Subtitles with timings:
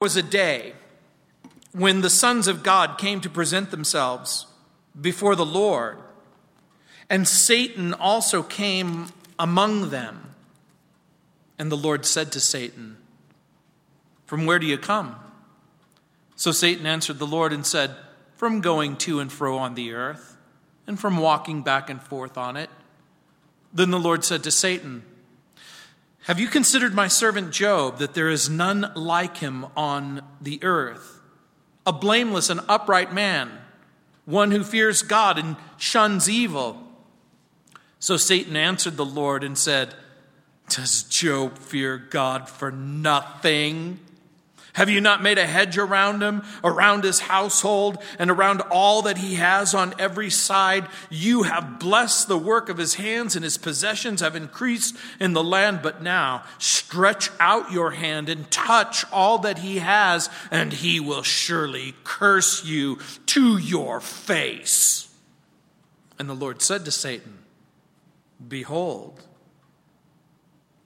[0.00, 0.72] was a day
[1.72, 4.46] when the sons of God came to present themselves
[4.98, 5.98] before the Lord,
[7.10, 9.08] and Satan also came
[9.38, 10.34] among them.
[11.58, 12.96] And the Lord said to Satan,
[14.24, 15.16] From where do you come?
[16.34, 17.94] So Satan answered the Lord and said,
[18.36, 20.38] From going to and fro on the earth,
[20.86, 22.70] and from walking back and forth on it.
[23.70, 25.02] Then the Lord said to Satan,
[26.24, 31.20] have you considered my servant Job, that there is none like him on the earth?
[31.86, 33.50] A blameless and upright man,
[34.26, 36.82] one who fears God and shuns evil.
[37.98, 39.94] So Satan answered the Lord and said,
[40.68, 43.98] Does Job fear God for nothing?
[44.74, 49.18] Have you not made a hedge around him, around his household, and around all that
[49.18, 50.86] he has on every side?
[51.08, 55.42] You have blessed the work of his hands, and his possessions have increased in the
[55.42, 55.80] land.
[55.82, 61.22] But now stretch out your hand and touch all that he has, and he will
[61.22, 65.12] surely curse you to your face.
[66.18, 67.38] And the Lord said to Satan,
[68.46, 69.22] Behold,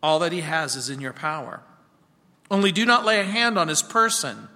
[0.02, 1.62] all that he has is in your power
[2.50, 4.48] only do not lay a hand on his person.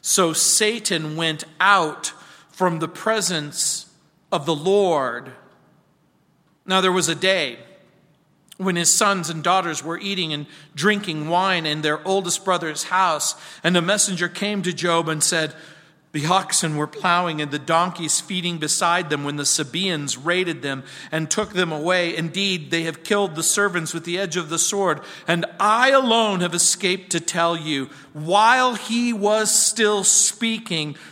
[0.00, 2.12] So Satan went out
[2.50, 3.86] from the presence
[4.30, 5.32] of the Lord.
[6.66, 7.58] Now there was a day
[8.58, 13.34] when his sons and daughters were eating and drinking wine in their oldest brother's house,
[13.64, 15.54] and a messenger came to Job and said,
[16.12, 20.84] the oxen were plowing and the donkeys feeding beside them when the Sabaeans raided them
[21.10, 22.14] and took them away.
[22.14, 26.40] Indeed, they have killed the servants with the edge of the sword, and I alone
[26.40, 27.88] have escaped to tell you.
[28.12, 30.96] While he was still speaking,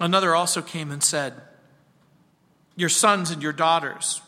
[0.00, 1.34] Another also came and said,
[2.76, 4.22] Your sons and your daughters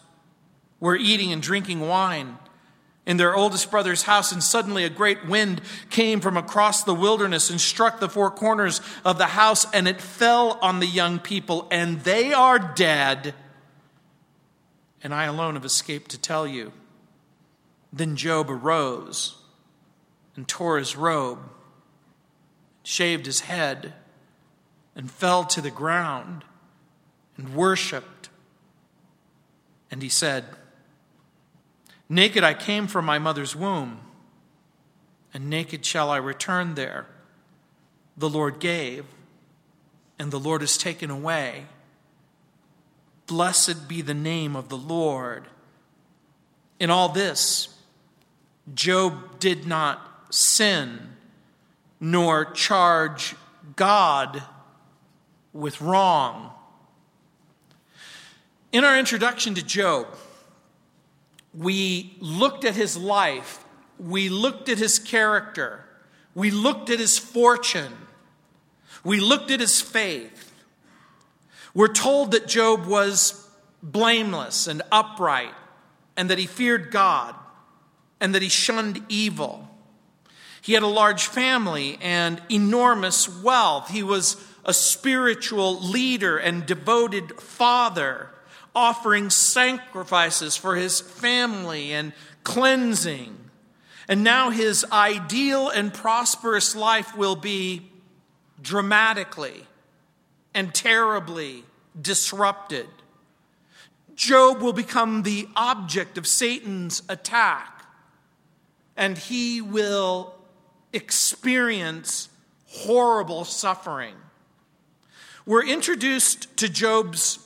[0.81, 2.39] were eating and drinking wine
[3.07, 7.51] in their oldest brother's house, and suddenly a great wind came from across the wilderness
[7.51, 11.67] and struck the four corners of the house, and it fell on the young people,
[11.71, 13.35] and they are dead.
[15.03, 16.73] And I alone have escaped to tell you.
[17.93, 19.37] Then Job arose
[20.37, 21.41] and tore his robe,
[22.83, 23.95] shaved his head
[25.01, 26.45] and fell to the ground
[27.39, 28.29] and worshiped.
[29.91, 30.45] And he said,
[32.07, 34.03] Naked I came from my mother's womb,
[35.33, 37.07] and naked shall I return there.
[38.19, 39.07] The Lord gave,
[40.19, 41.65] and the Lord has taken away.
[43.27, 45.45] Blessed be the name of the Lord.
[46.79, 47.75] In all this,
[48.75, 51.17] Job did not sin
[51.99, 53.35] nor charge
[53.77, 54.43] God
[55.53, 56.53] with wrong.
[58.73, 60.07] In our introduction to Job,
[61.53, 63.65] we looked at his life,
[63.99, 65.85] we looked at his character,
[66.35, 67.93] we looked at his fortune,
[69.03, 70.53] we looked at his faith.
[71.75, 73.49] We're told that Job was
[73.83, 75.55] blameless and upright,
[76.17, 77.35] and that he feared God,
[78.21, 79.69] and that he shunned evil.
[80.63, 83.89] He had a large family and enormous wealth.
[83.89, 84.35] He was
[84.65, 88.31] a spiritual leader and devoted father,
[88.75, 92.13] offering sacrifices for his family and
[92.45, 93.37] cleansing.
[94.09, 97.91] And now his ideal and prosperous life will be
[98.61, 99.67] dramatically
[100.55, 101.65] and terribly
[102.01, 102.89] disrupted.
[104.15, 107.87] Job will become the object of Satan's attack,
[108.97, 110.35] and he will
[110.93, 112.29] experience
[112.67, 114.15] horrible suffering.
[115.51, 117.41] We're introduced to Job's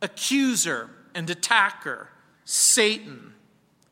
[0.00, 2.08] accuser and attacker,
[2.46, 3.34] Satan,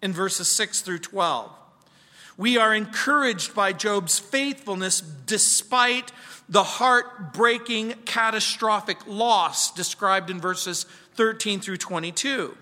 [0.01, 1.51] in verses 6 through 12.
[2.39, 6.13] We are encouraged by Job's faithfulness despite
[6.49, 10.85] the heartbreaking, catastrophic loss described in verses
[11.17, 12.57] 13 through 22.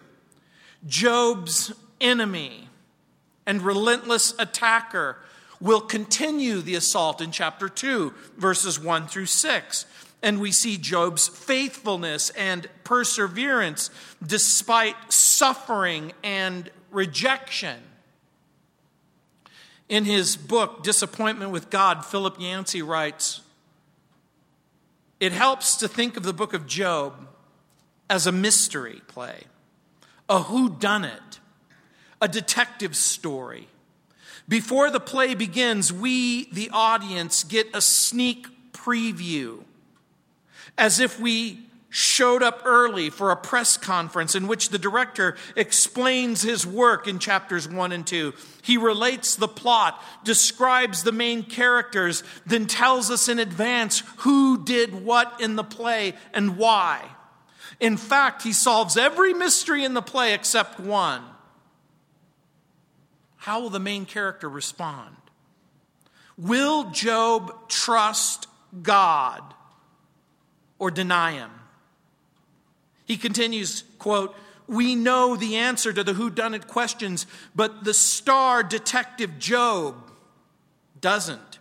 [0.89, 2.69] Job's enemy
[3.47, 5.19] and relentless attacker
[5.61, 9.87] will continue the assault in chapter 2, verses 1 through 6
[10.23, 13.91] and we see Job's faithfulness and perseverance
[14.25, 17.79] despite suffering and rejection.
[19.89, 23.43] In his book, Disappointment with God, Philip Yancey writes
[25.19, 27.29] it helps to think of the book of Job
[28.11, 29.45] as a mystery play,
[30.29, 31.39] a whodunit,
[32.21, 33.69] a detective story.
[34.49, 39.66] Before the play begins, we, the audience, get a sneak preview
[40.79, 46.43] as if we showed up early for a press conference in which the director explains
[46.43, 48.35] his work in chapters 1 and 2.
[48.63, 55.07] He relates the plot, describes the main characters, then tells us in advance who did
[55.07, 57.03] what in the play and why.
[57.81, 61.23] In fact, he solves every mystery in the play except one.
[63.37, 65.17] How will the main character respond?
[66.37, 68.49] Will Job trust
[68.83, 69.41] God
[70.79, 71.51] or deny him?
[73.05, 74.35] He continues, quote,
[74.67, 80.11] we know the answer to the whodunit questions, but the star detective Job
[81.01, 81.59] doesn't.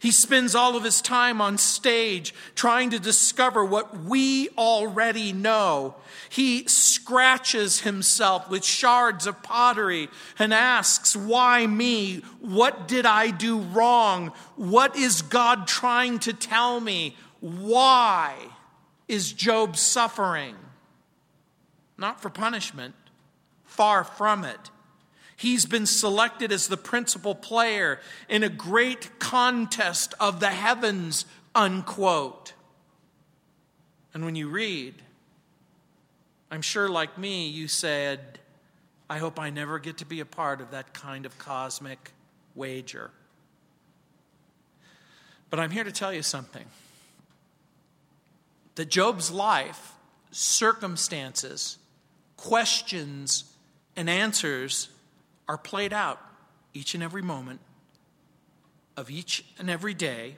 [0.00, 5.94] He spends all of his time on stage trying to discover what we already know.
[6.28, 12.16] He scratches himself with shards of pottery and asks, Why me?
[12.40, 14.32] What did I do wrong?
[14.56, 17.16] What is God trying to tell me?
[17.44, 18.34] Why?
[19.08, 20.56] is Job suffering?
[21.96, 22.94] Not for punishment,
[23.64, 24.70] far from it.
[25.36, 32.52] He's been selected as the principal player in a great contest of the heavens, unquote.
[34.12, 34.94] And when you read,
[36.50, 38.38] I'm sure, like me, you said,
[39.10, 42.12] I hope I never get to be a part of that kind of cosmic
[42.54, 43.10] wager.
[45.50, 46.64] But I'm here to tell you something
[48.74, 49.92] that Job's life,
[50.30, 51.78] circumstances,
[52.36, 53.44] questions,
[53.96, 54.88] and answers
[55.48, 56.20] are played out
[56.72, 57.60] each and every moment
[58.96, 60.36] of each and every day.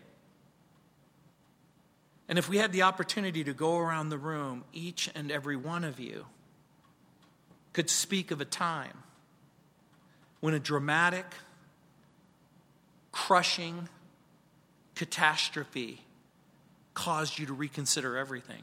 [2.29, 5.85] And if we had the opportunity to go around the room, each and every one
[5.85, 6.27] of you
[7.73, 9.03] could speak of a time
[10.41, 11.27] when a dramatic,
[13.13, 13.89] crushing
[14.95, 16.06] catastrophe
[16.97, 18.63] caused you to reconsider everything.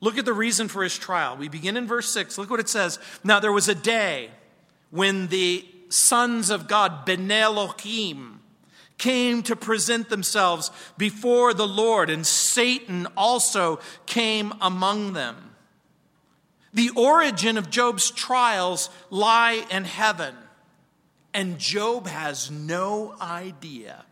[0.00, 1.36] Look at the reason for his trial.
[1.36, 2.36] We begin in verse 6.
[2.38, 2.98] Look what it says.
[3.22, 4.30] Now, there was a day
[4.90, 8.40] when the sons of God, Ben Elohim,
[8.98, 15.54] came to present themselves before the Lord, and Satan also came among them.
[16.74, 20.34] The origin of Job's trials lie in heaven,
[21.34, 24.04] and Job has no idea.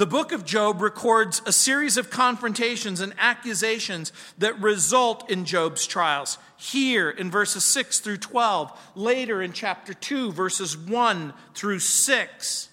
[0.00, 5.86] The book of Job records a series of confrontations and accusations that result in Job's
[5.86, 6.38] trials.
[6.56, 12.68] Here in verses 6 through 12, later in chapter 2, verses 1 through 6.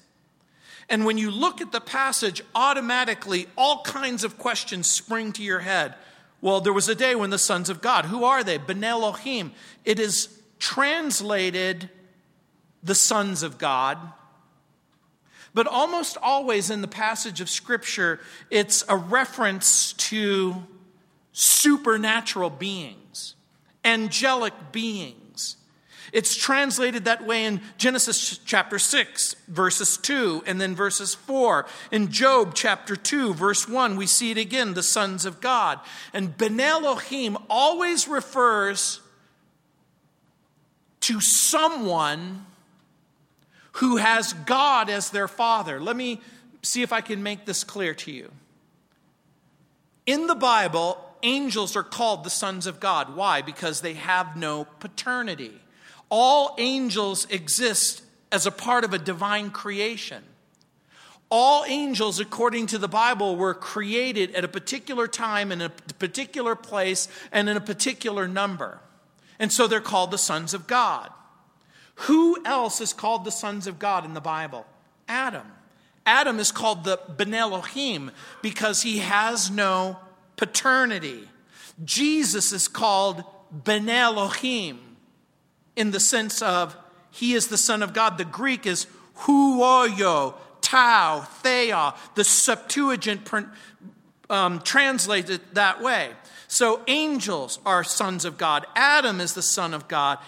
[0.88, 5.60] And when you look at the passage, automatically all kinds of questions spring to your
[5.60, 5.96] head.
[6.40, 8.58] Well, there was a day when the sons of God, who are they?
[8.58, 9.52] Ben Elohim.
[9.84, 11.90] It is translated
[12.82, 13.98] the sons of God
[15.54, 20.64] but almost always in the passage of Scripture, it's a reference to
[21.32, 23.36] supernatural beings,
[23.86, 25.58] angelic beings.
[26.12, 31.68] It's translated that way in Genesis chapter 6, verses 2, and then verses 4.
[31.92, 35.80] In Job chapter 2, verse 1, we see it again, the sons of God.
[36.14, 39.02] And Ben Elohim always refers
[41.02, 42.47] to someone
[43.78, 45.80] who has God as their father.
[45.80, 46.22] Let me
[46.64, 48.32] see if I can make this clear to you.
[50.08, 53.16] In the Bible, angels are called the sons of God.
[53.16, 53.42] Why?
[53.42, 55.54] Because they have no paternity.
[56.10, 60.24] All angels exist as a part of a divine creation.
[61.30, 66.56] All angels, according to the Bible, were created at a particular time, in a particular
[66.56, 68.80] place, and in a particular number.
[69.38, 71.12] And so they're called the sons of God.
[72.02, 74.66] Who else is called the sons of God in the Bible?
[75.08, 75.46] Adam.
[76.06, 78.12] Adam is called the Ben Elohim
[78.42, 79.98] because he has no
[80.38, 81.28] paternity.
[81.84, 84.80] Jesus is called Ben Elohim
[85.76, 86.76] in the sense of
[87.12, 88.18] he is the Son of God.
[88.18, 88.88] The Greek is
[89.18, 91.96] huoyo, tau, thea.
[92.16, 93.28] The Septuagint
[94.30, 96.12] um, translates it that way.
[96.48, 98.66] So angels are sons of God.
[98.76, 100.20] Adam is the Son of God.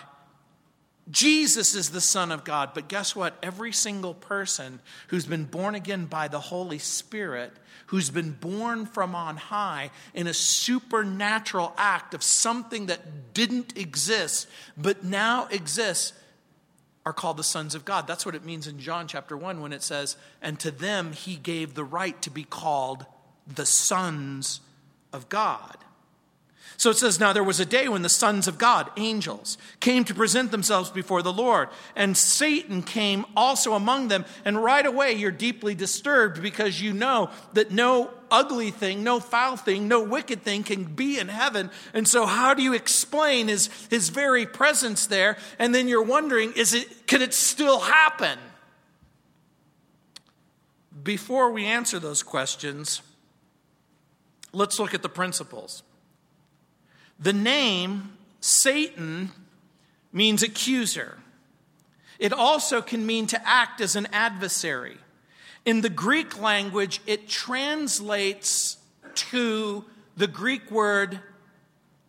[1.11, 2.71] Jesus is the Son of God.
[2.73, 3.37] But guess what?
[3.41, 7.51] Every single person who's been born again by the Holy Spirit,
[7.87, 14.47] who's been born from on high in a supernatural act of something that didn't exist
[14.77, 16.13] but now exists,
[17.05, 18.05] are called the sons of God.
[18.05, 21.37] That's what it means in John chapter 1 when it says, And to them he
[21.37, 23.05] gave the right to be called
[23.47, 24.61] the sons
[25.11, 25.77] of God.
[26.79, 30.05] So it says, Now there was a day when the sons of God, angels, came
[30.05, 34.23] to present themselves before the Lord, and Satan came also among them.
[34.45, 39.57] And right away, you're deeply disturbed because you know that no ugly thing, no foul
[39.57, 41.69] thing, no wicked thing can be in heaven.
[41.93, 45.35] And so, how do you explain his, his very presence there?
[45.59, 48.39] And then you're wondering, is it, could it still happen?
[51.03, 53.01] Before we answer those questions,
[54.53, 55.83] let's look at the principles.
[57.19, 59.31] The name Satan
[60.13, 61.17] means accuser.
[62.17, 64.97] It also can mean to act as an adversary.
[65.65, 68.77] In the Greek language, it translates
[69.15, 69.85] to
[70.17, 71.19] the Greek word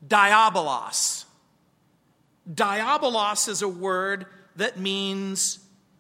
[0.06, 1.24] diabolos.
[2.52, 4.26] Diabolos is a word
[4.56, 5.58] that means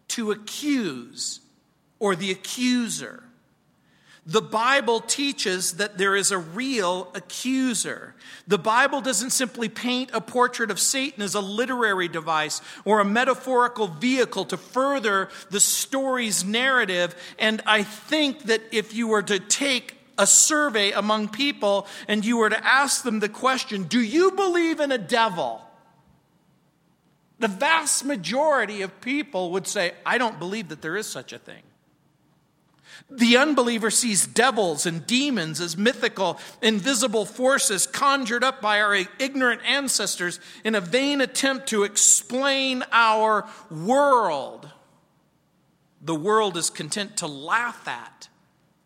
[0.08, 1.40] to accuse
[1.98, 3.22] or the accuser.
[4.26, 8.14] The Bible teaches that there is a real accuser.
[8.46, 13.04] The Bible doesn't simply paint a portrait of Satan as a literary device or a
[13.04, 17.14] metaphorical vehicle to further the story's narrative.
[17.38, 22.36] And I think that if you were to take a survey among people and you
[22.36, 25.62] were to ask them the question, Do you believe in a devil?
[27.38, 31.38] The vast majority of people would say, I don't believe that there is such a
[31.38, 31.62] thing.
[33.08, 39.62] The unbeliever sees devils and demons as mythical, invisible forces conjured up by our ignorant
[39.64, 44.70] ancestors in a vain attempt to explain our world.
[46.02, 48.28] The world is content to laugh at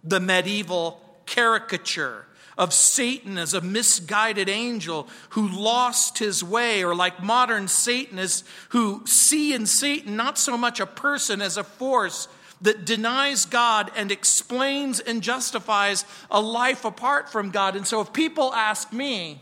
[0.03, 7.23] the medieval caricature of Satan as a misguided angel who lost his way, or like
[7.23, 12.29] modern Satanists who see in Satan not so much a person as a force
[12.65, 17.77] that denies God and explains and justifies a life apart from God.
[17.77, 19.41] And so if people ask me,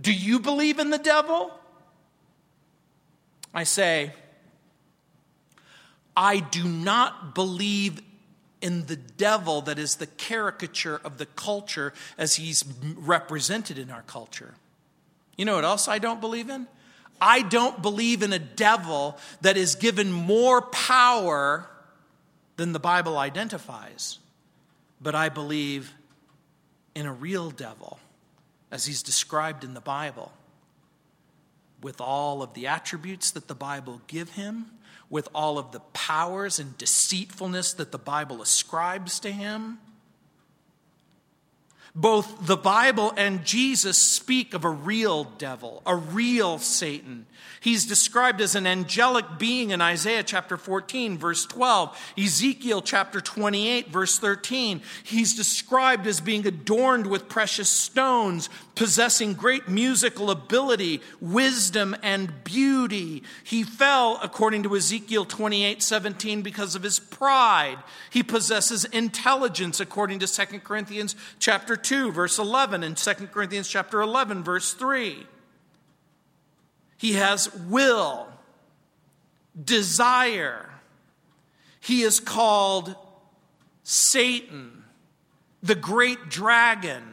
[0.00, 1.52] Do you believe in the devil?
[3.54, 4.12] I say,
[6.16, 8.00] I do not believe
[8.62, 12.64] in the devil that is the caricature of the culture as he's
[12.96, 14.54] represented in our culture.
[15.36, 16.66] You know what else I don't believe in?
[17.20, 21.68] I don't believe in a devil that is given more power
[22.56, 24.18] than the Bible identifies.
[25.00, 25.92] But I believe
[26.94, 27.98] in a real devil,
[28.70, 30.32] as he's described in the Bible,
[31.82, 34.66] with all of the attributes that the Bible give him,
[35.10, 39.78] with all of the powers and deceitfulness that the Bible ascribes to him.
[41.94, 47.26] Both the Bible and Jesus speak of a real devil, a real Satan.
[47.60, 53.88] He's described as an angelic being in Isaiah chapter 14, verse 12, Ezekiel chapter 28,
[53.88, 54.80] verse 13.
[55.04, 63.22] He's described as being adorned with precious stones, possessing great musical ability, wisdom, and beauty.
[63.44, 67.78] He fell, according to Ezekiel 28, 17, because of his pride.
[68.10, 74.00] He possesses intelligence, according to 2 Corinthians chapter 2, verse 11, and 2 Corinthians chapter
[74.00, 75.26] 11, verse 3.
[76.96, 78.28] He has will,
[79.62, 80.70] desire.
[81.80, 82.94] He is called
[83.82, 84.84] Satan,
[85.62, 87.11] the great dragon,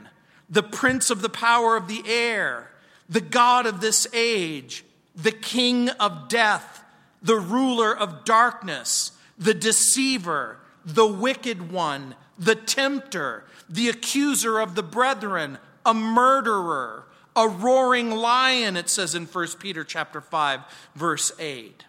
[0.50, 2.72] the prince of the power of the air,
[3.08, 4.84] the God of this age,
[5.16, 6.84] the king of death,
[7.22, 14.84] the ruler of darkness, the deceiver, the wicked one, the tempter, the accuser of the
[14.84, 20.62] brethren, a murderer, a roaring lion, it says in 1 Peter chapter 5,
[20.96, 21.86] verse 8.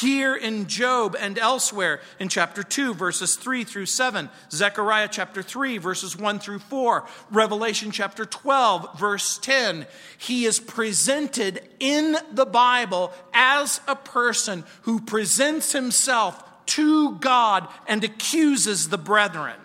[0.00, 5.78] Here in Job and elsewhere in chapter 2, verses 3 through 7, Zechariah chapter 3,
[5.78, 9.86] verses 1 through 4, Revelation chapter 12, verse 10,
[10.18, 18.02] he is presented in the Bible as a person who presents himself to God and
[18.02, 19.60] accuses the brethren.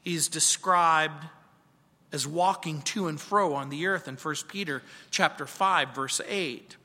[0.00, 1.26] He's described
[2.10, 6.76] as walking to and fro on the earth in 1 Peter chapter 5 verse 8.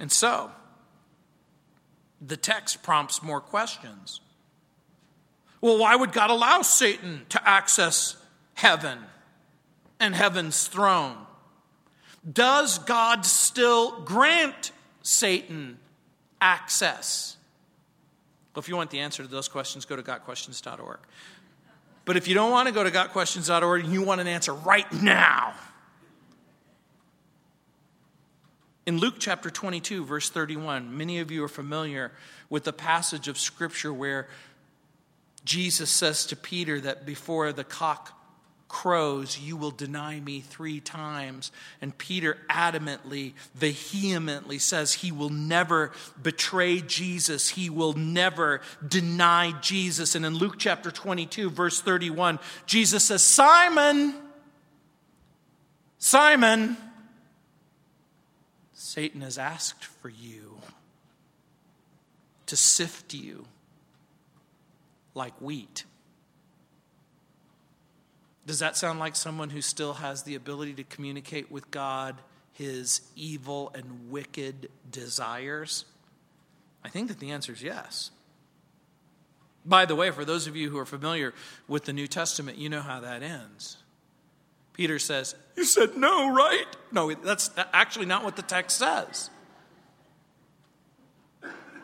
[0.00, 0.50] And so,
[2.20, 4.22] the text prompts more questions.
[5.60, 8.16] Well, why would God allow Satan to access
[8.54, 8.98] heaven
[10.00, 11.18] and heaven's throne?
[12.30, 15.78] Does God still grant Satan
[16.40, 17.36] access?
[18.54, 20.98] Well, if you want the answer to those questions, go to gotquestions.org.
[22.06, 24.90] But if you don't want to go to gotquestions.org and you want an answer right
[24.94, 25.54] now,
[28.86, 32.12] in Luke chapter 22, verse 31, many of you are familiar
[32.48, 34.28] with the passage of Scripture where
[35.44, 38.16] Jesus says to Peter that before the cock
[38.68, 41.50] crows, you will deny me three times.
[41.82, 45.90] And Peter adamantly, vehemently says he will never
[46.22, 47.50] betray Jesus.
[47.50, 50.14] He will never deny Jesus.
[50.14, 54.14] And in Luke chapter 22, verse 31, Jesus says, Simon,
[55.98, 56.76] Simon,
[58.82, 60.56] Satan has asked for you
[62.46, 63.44] to sift you
[65.14, 65.84] like wheat.
[68.46, 72.22] Does that sound like someone who still has the ability to communicate with God
[72.54, 75.84] his evil and wicked desires?
[76.82, 78.10] I think that the answer is yes.
[79.62, 81.34] By the way, for those of you who are familiar
[81.68, 83.76] with the New Testament, you know how that ends.
[84.72, 86.66] Peter says, You said no, right?
[86.92, 89.30] No, that's actually not what the text says.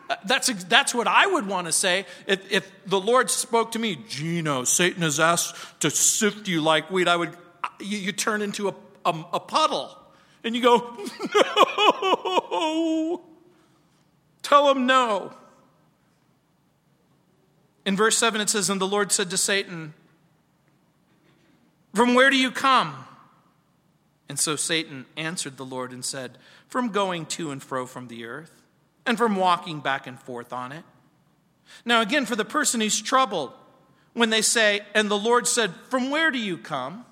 [0.09, 3.79] Uh, that's, that's what I would want to say if, if the Lord spoke to
[3.79, 7.09] me, Gino, Satan has asked to sift you like wheat.
[7.09, 8.75] I would, uh, you, you turn into a,
[9.05, 9.97] a, a puddle
[10.43, 10.97] and you go,
[12.63, 13.21] no.
[14.41, 15.33] Tell him no.
[17.85, 19.93] In verse 7, it says, And the Lord said to Satan,
[21.97, 22.93] From where do you come?
[24.29, 26.37] And so Satan answered the Lord and said,
[26.67, 28.51] From going to and fro from the earth
[29.07, 30.83] and from walking back and forth on it.
[31.85, 33.51] Now, again, for the person who's troubled,
[34.13, 37.03] when they say, and the Lord said, From where do you come?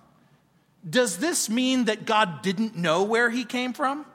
[0.87, 4.05] Does this mean that God didn't know where he came from?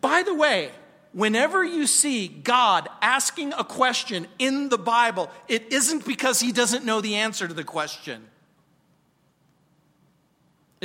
[0.00, 0.70] By the way,
[1.12, 6.84] whenever you see God asking a question in the Bible, it isn't because he doesn't
[6.84, 8.28] know the answer to the question.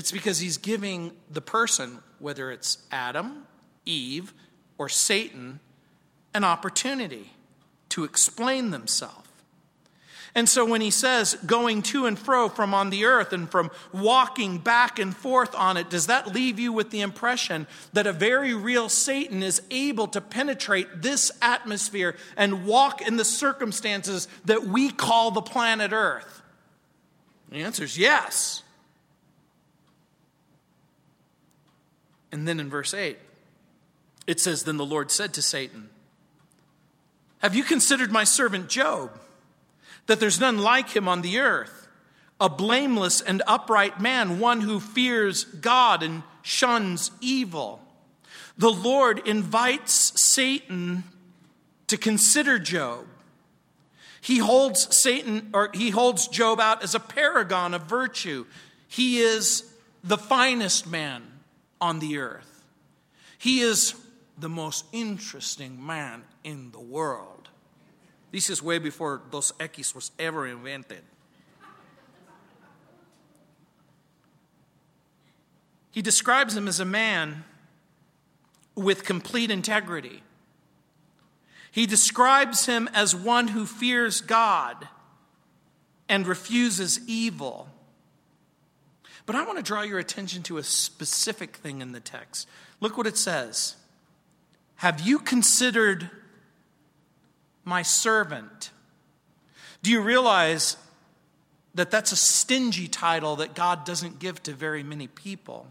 [0.01, 3.45] It's because he's giving the person, whether it's Adam,
[3.85, 4.33] Eve,
[4.79, 5.59] or Satan
[6.33, 7.33] an opportunity
[7.89, 9.29] to explain themselves.
[10.33, 13.69] And so when he says going to and fro from on the earth and from
[13.93, 18.11] walking back and forth on it, does that leave you with the impression that a
[18.11, 24.63] very real Satan is able to penetrate this atmosphere and walk in the circumstances that
[24.63, 26.41] we call the planet earth?
[27.51, 28.63] The answer is yes.
[32.31, 33.17] And then in verse 8,
[34.27, 35.89] it says, Then the Lord said to Satan,
[37.39, 39.11] Have you considered my servant Job,
[40.07, 41.87] that there's none like him on the earth,
[42.39, 47.81] a blameless and upright man, one who fears God and shuns evil?
[48.57, 51.03] The Lord invites Satan
[51.87, 53.05] to consider Job.
[54.21, 58.45] He holds Satan or he holds Job out as a paragon of virtue.
[58.87, 59.63] He is
[60.03, 61.30] the finest man
[61.81, 62.63] on the earth.
[63.37, 63.95] He is
[64.37, 67.49] the most interesting man in the world.
[68.31, 71.01] This is way before Dos Equis was ever invented.
[75.91, 77.43] He describes him as a man
[78.75, 80.23] with complete integrity.
[81.71, 84.87] He describes him as one who fears God
[86.07, 87.69] and refuses evil.
[89.25, 92.47] But I want to draw your attention to a specific thing in the text.
[92.79, 93.75] Look what it says.
[94.75, 96.09] Have you considered
[97.63, 98.71] my servant?
[99.83, 100.77] Do you realize
[101.75, 105.67] that that's a stingy title that God doesn't give to very many people?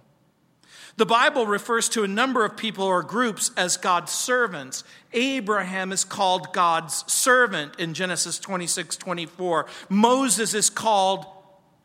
[0.97, 4.85] The Bible refers to a number of people or groups as God's servants.
[5.13, 9.67] Abraham is called God's servant in Genesis 26 24.
[9.89, 11.27] Moses is called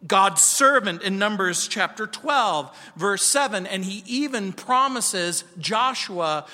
[0.08, 3.66] God's servant in Numbers chapter 12, verse 7.
[3.66, 6.46] And he even promises Joshua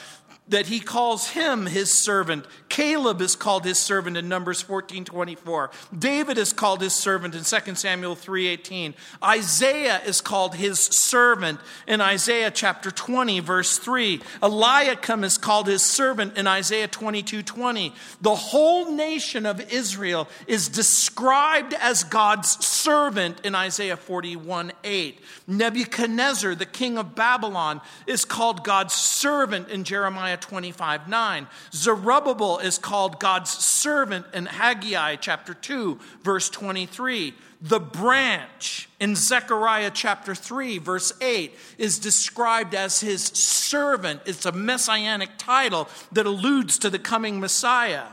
[0.51, 2.45] that he calls him his servant.
[2.67, 5.71] Caleb is called his servant in Numbers 14 24.
[5.97, 8.93] David is called his servant in 2 Samuel 3 18.
[9.23, 14.21] Isaiah is called his servant in Isaiah chapter 20, verse 3.
[14.43, 17.93] Eliakim is called his servant in Isaiah 22 20.
[18.19, 25.19] The whole nation of Israel is described as God's servant in Isaiah 41 8.
[25.47, 31.47] Nebuchadnezzar, the king of Babylon, is called God's servant in Jeremiah 25 9.
[31.73, 37.33] Zerubbabel is called God's servant in Haggai chapter 2, verse 23.
[37.61, 44.21] The branch in Zechariah chapter 3, verse 8, is described as his servant.
[44.25, 48.07] It's a messianic title that alludes to the coming Messiah.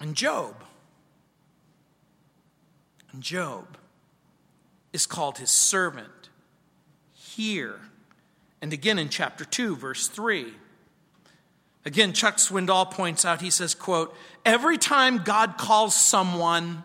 [0.00, 0.54] And Job.
[3.12, 3.76] And Job
[4.92, 6.28] is called his servant
[7.12, 7.80] here
[8.62, 10.52] and again in chapter 2, verse 3.
[11.84, 16.84] Again, Chuck Swindoll points out, he says, quote, every time God calls someone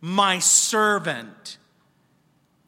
[0.00, 1.58] my servant,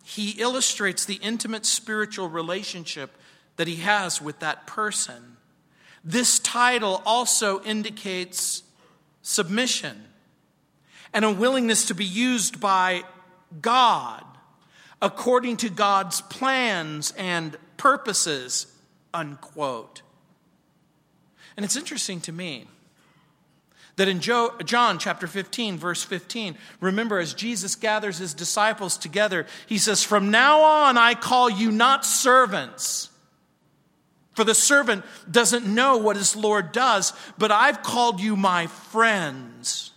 [0.03, 3.17] he illustrates the intimate spiritual relationship
[3.57, 5.37] that he has with that person.
[6.05, 8.65] This title also indicates
[9.23, 10.03] submission
[11.15, 13.05] and a willingness to be used by
[13.61, 14.25] God
[15.01, 18.69] according to God's plans and purposes,
[19.13, 20.03] unquote.
[21.57, 22.69] And it's interesting to me
[23.97, 29.79] that in John chapter 15, verse 15, remember as Jesus gathers his disciples together, he
[29.79, 33.11] says, From now on I call you not servants.
[34.35, 39.91] For the servant doesn't know what his Lord does, but I've called you my friends.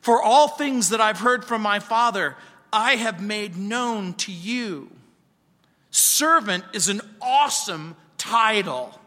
[0.00, 2.36] For all things that I've heard from my Father,
[2.72, 4.90] I have made known to you.
[5.98, 9.00] Servant is an awesome title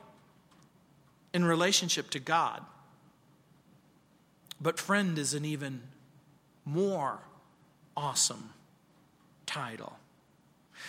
[1.35, 2.65] in relationship to God.
[4.59, 5.83] But friend is an even
[6.65, 7.19] more
[7.95, 8.49] awesome
[9.45, 9.99] title.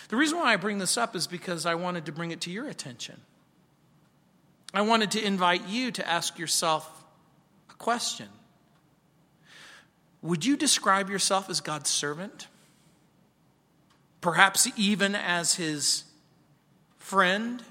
[0.09, 2.49] The reason why I bring this up is because I wanted to bring it to
[2.49, 3.21] your attention.
[4.73, 7.05] I wanted to invite you to ask yourself
[7.69, 8.29] a question
[10.23, 12.47] Would you describe yourself as God's servant?
[14.21, 16.03] Perhaps even as his
[16.97, 17.63] friend?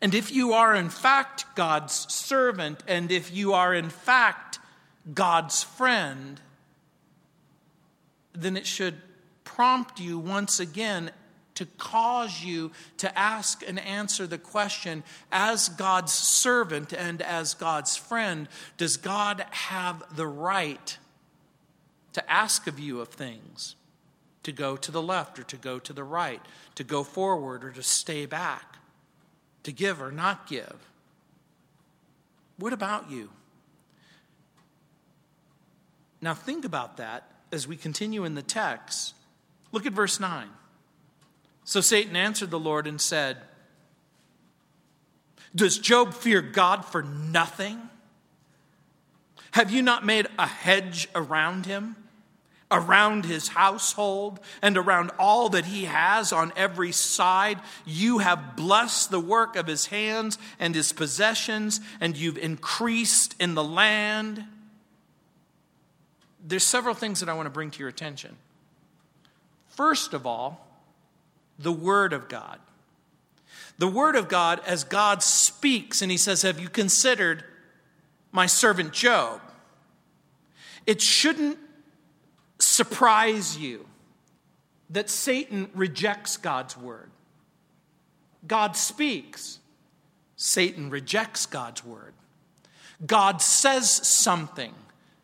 [0.00, 4.58] And if you are in fact God's servant, and if you are in fact
[5.12, 6.40] God's friend,
[8.34, 8.96] then it should
[9.44, 11.10] prompt you once again
[11.54, 17.96] to cause you to ask and answer the question as God's servant and as God's
[17.96, 20.98] friend, does God have the right
[22.12, 23.74] to ask of you of things?
[24.46, 26.40] To go to the left or to go to the right,
[26.76, 28.76] to go forward or to stay back?
[29.66, 30.76] to give or not give.
[32.56, 33.30] What about you?
[36.20, 39.14] Now, think about that as we continue in the text.
[39.72, 40.46] Look at verse 9.
[41.64, 43.38] So Satan answered the Lord and said,
[45.52, 47.90] Does Job fear God for nothing?
[49.50, 51.96] Have you not made a hedge around him?
[52.70, 57.60] Around his household and around all that he has on every side.
[57.84, 63.54] You have blessed the work of his hands and his possessions, and you've increased in
[63.54, 64.44] the land.
[66.44, 68.36] There's several things that I want to bring to your attention.
[69.68, 70.66] First of all,
[71.58, 72.58] the Word of God.
[73.78, 77.44] The Word of God, as God speaks, and He says, Have you considered
[78.32, 79.40] my servant Job?
[80.86, 81.58] It shouldn't
[82.76, 83.86] surprise you
[84.90, 87.10] that Satan rejects God's word.
[88.46, 89.58] God speaks,
[90.36, 92.12] Satan rejects God's word.
[93.04, 94.74] God says something,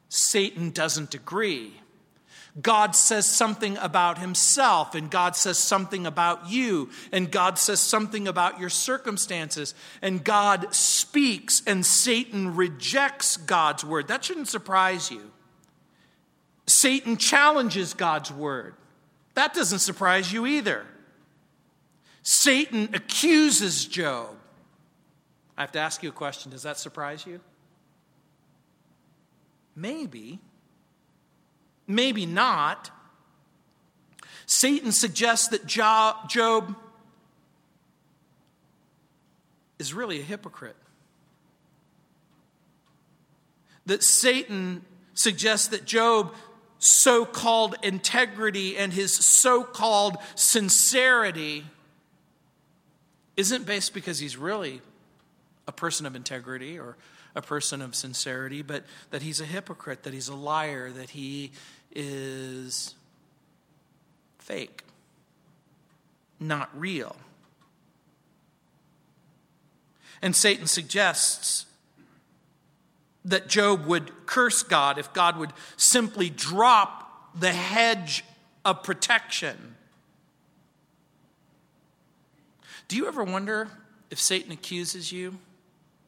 [0.08, 1.74] Satan doesn't agree.
[2.60, 8.28] God says something about himself, and God says something about you, and God says something
[8.28, 14.08] about your circumstances, and God speaks, and Satan rejects God's word.
[14.08, 15.30] That shouldn't surprise you.
[16.66, 18.74] Satan challenges God's word.
[19.34, 20.86] That doesn't surprise you either.
[22.22, 24.36] Satan accuses Job.
[25.56, 26.52] I have to ask you a question.
[26.52, 27.40] Does that surprise you?
[29.74, 30.38] Maybe.
[31.86, 32.90] Maybe not.
[34.46, 36.76] Satan suggests that Job
[39.78, 40.76] is really a hypocrite.
[43.86, 46.34] That Satan suggests that Job
[46.82, 51.64] so called integrity and his so called sincerity
[53.36, 54.80] isn't based because he's really
[55.68, 56.96] a person of integrity or
[57.36, 61.52] a person of sincerity, but that he's a hypocrite, that he's a liar, that he
[61.94, 62.94] is
[64.38, 64.82] fake,
[66.40, 67.16] not real.
[70.20, 71.66] And Satan suggests
[73.24, 78.24] that Job would curse God if God would simply drop the hedge
[78.64, 79.76] of protection.
[82.88, 83.68] Do you ever wonder
[84.10, 85.38] if Satan accuses you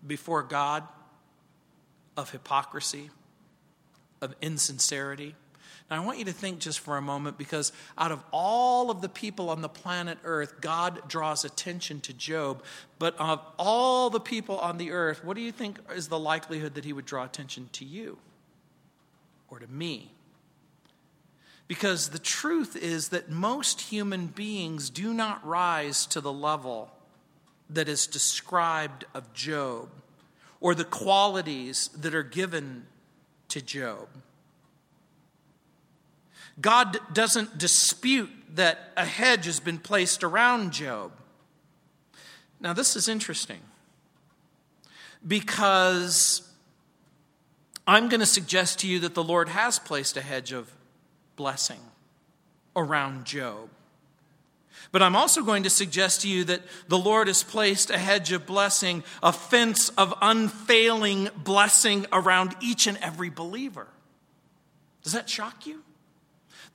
[0.06, 0.86] before God
[2.16, 3.10] of hypocrisy,
[4.20, 5.34] of insincerity?
[5.90, 9.02] Now, I want you to think just for a moment because out of all of
[9.02, 12.62] the people on the planet Earth, God draws attention to Job.
[12.98, 16.74] But of all the people on the earth, what do you think is the likelihood
[16.74, 18.18] that he would draw attention to you
[19.50, 20.10] or to me?
[21.68, 26.90] Because the truth is that most human beings do not rise to the level
[27.70, 29.88] that is described of Job.
[30.60, 32.86] or the qualities that are given
[33.48, 34.08] to Job.
[36.60, 41.12] God doesn't dispute that a hedge has been placed around Job.
[42.60, 43.60] Now, this is interesting
[45.26, 46.48] because
[47.86, 50.70] I'm going to suggest to you that the Lord has placed a hedge of
[51.36, 51.80] blessing
[52.76, 53.68] around Job.
[54.92, 58.30] But I'm also going to suggest to you that the Lord has placed a hedge
[58.32, 63.88] of blessing, a fence of unfailing blessing around each and every believer.
[65.02, 65.82] Does that shock you?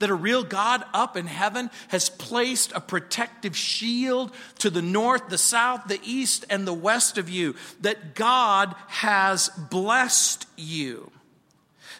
[0.00, 5.28] That a real God up in heaven has placed a protective shield to the north,
[5.28, 7.54] the south, the east, and the west of you.
[7.80, 11.12] That God has blessed you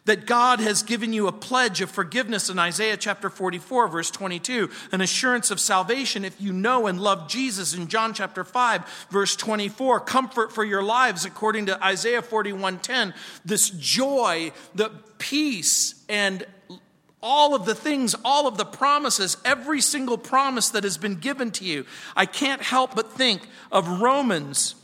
[0.05, 4.71] that God has given you a pledge of forgiveness in Isaiah chapter 44, verse 22,
[4.93, 9.37] an assurance of salvation if you know and love Jesus in John chapter 5, verse
[9.37, 16.47] 24, comfort for your lives according to Isaiah 41:10, this joy, the peace and
[17.23, 21.51] all of the things, all of the promises, every single promise that has been given
[21.53, 21.85] to you.
[22.17, 24.75] I can't help but think of Romans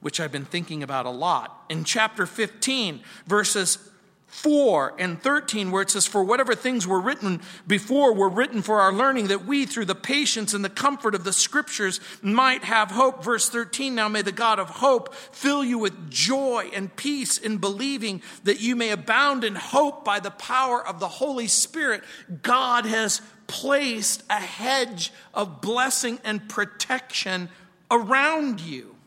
[0.00, 1.64] which I've been thinking about a lot.
[1.68, 3.90] In chapter 15, verses
[4.28, 8.80] 4 and 13, where it says, For whatever things were written before were written for
[8.80, 12.90] our learning, that we, through the patience and the comfort of the scriptures, might have
[12.90, 13.24] hope.
[13.24, 17.56] Verse 13, Now may the God of hope fill you with joy and peace in
[17.56, 22.04] believing, that you may abound in hope by the power of the Holy Spirit.
[22.42, 27.48] God has placed a hedge of blessing and protection
[27.90, 28.97] around you.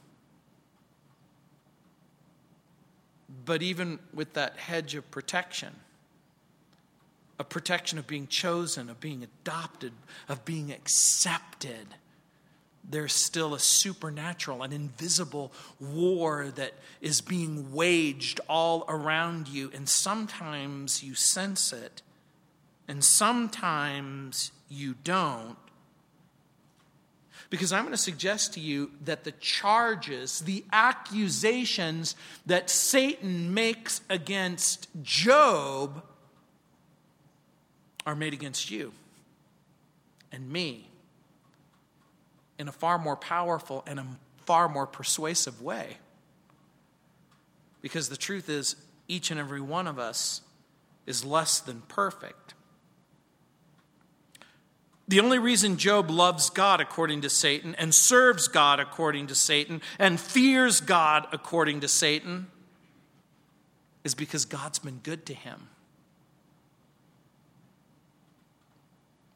[3.46, 5.74] But even with that hedge of protection,
[7.40, 9.94] a protection of being chosen, of being adopted,
[10.30, 11.88] of being accepted,
[12.88, 19.72] there's still a supernatural, an invisible war that is being waged all around you.
[19.74, 22.02] And sometimes you sense it,
[22.88, 25.58] and sometimes you don't.
[27.52, 34.00] Because I'm going to suggest to you that the charges, the accusations that Satan makes
[34.10, 36.02] against Job
[38.06, 38.94] are made against you
[40.32, 40.88] and me
[42.58, 44.08] in a far more powerful and a
[44.46, 45.98] far more persuasive way.
[47.82, 48.78] Because the truth is,
[49.10, 50.42] each and every one of us
[51.06, 52.54] is less than perfect.
[55.12, 59.82] The only reason Job loves God according to Satan and serves God according to Satan
[60.00, 62.48] and fears God according to Satan
[64.06, 65.68] is because God's been good to him.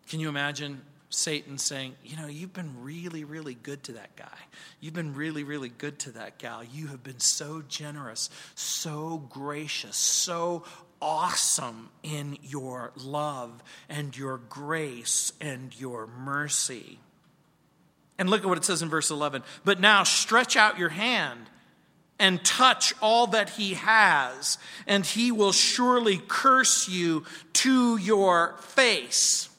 [0.08, 4.38] Can you imagine Satan saying, You know, you've been really, really good to that guy.
[4.80, 6.64] You've been really, really good to that gal.
[6.64, 10.64] You have been so generous, so gracious, so
[11.02, 17.00] awesome in your love and your grace and your mercy.
[18.18, 19.44] And look at what it says in verse 11.
[19.64, 21.50] But now stretch out your hand
[22.18, 29.50] and touch all that he has, and he will surely curse you to your face.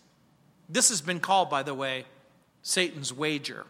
[0.69, 2.07] This has been called, by the way,
[2.63, 3.67] Satan's wager.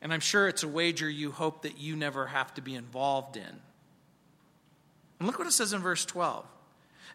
[0.00, 3.36] And I'm sure it's a wager you hope that you never have to be involved
[3.36, 3.60] in.
[5.18, 6.44] And look what it says in verse 12.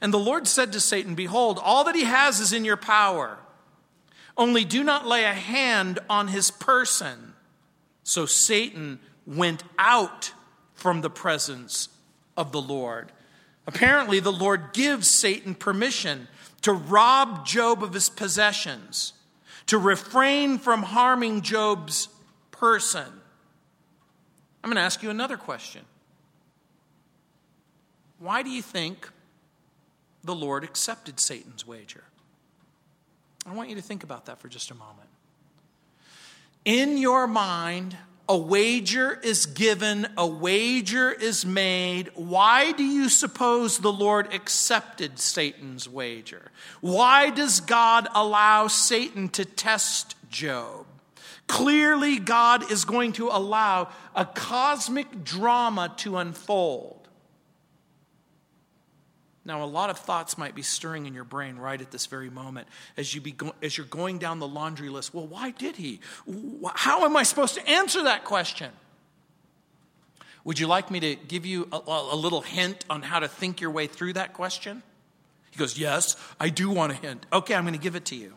[0.01, 3.37] And the Lord said to Satan, Behold, all that he has is in your power.
[4.35, 7.33] Only do not lay a hand on his person.
[8.03, 10.33] So Satan went out
[10.73, 11.89] from the presence
[12.35, 13.11] of the Lord.
[13.65, 16.27] Apparently, the Lord gives Satan permission
[16.61, 19.13] to rob Job of his possessions,
[19.67, 22.09] to refrain from harming Job's
[22.51, 23.07] person.
[24.63, 25.83] I'm going to ask you another question.
[28.23, 29.09] Why do you think
[30.23, 32.05] the Lord accepted Satan's wager?
[33.45, 35.09] I want you to think about that for just a moment.
[36.63, 37.97] In your mind,
[38.29, 42.12] a wager is given, a wager is made.
[42.15, 46.49] Why do you suppose the Lord accepted Satan's wager?
[46.79, 50.86] Why does God allow Satan to test Job?
[51.47, 57.02] Clearly, God is going to allow a cosmic drama to unfold.
[59.45, 62.29] Now, a lot of thoughts might be stirring in your brain right at this very
[62.29, 65.13] moment as, you be go- as you're going down the laundry list.
[65.13, 65.99] Well, why did he?
[66.75, 68.71] How am I supposed to answer that question?
[70.45, 73.60] Would you like me to give you a, a little hint on how to think
[73.60, 74.82] your way through that question?
[75.51, 77.25] He goes, Yes, I do want a hint.
[77.32, 78.34] Okay, I'm going to give it to you.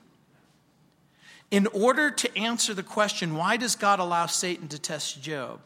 [1.51, 5.61] In order to answer the question, why does God allow Satan to test Job?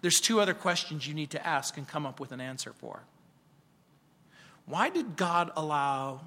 [0.00, 3.02] there's two other questions you need to ask and come up with an answer for.
[4.68, 6.20] Why did God allow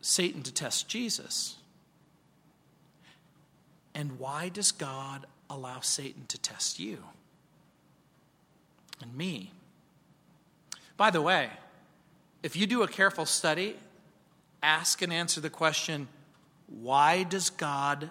[0.00, 1.56] Satan to test Jesus?
[3.94, 6.98] And why does God allow Satan to test you
[9.00, 9.52] and me?
[10.96, 11.50] By the way,
[12.42, 13.76] if you do a careful study,
[14.62, 16.08] ask and answer the question
[16.66, 18.10] why does God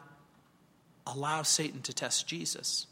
[1.05, 2.87] allow Satan to test Jesus?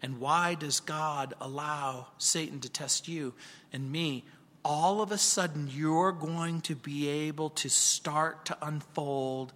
[0.00, 3.34] And why does God allow Satan to test you
[3.72, 4.24] and me?
[4.70, 9.54] All of a sudden, you're going to be able to start to unfold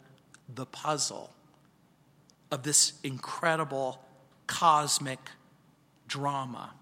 [0.48, 1.34] the puzzle
[2.50, 4.02] of this incredible
[4.46, 5.18] cosmic
[6.08, 6.72] drama.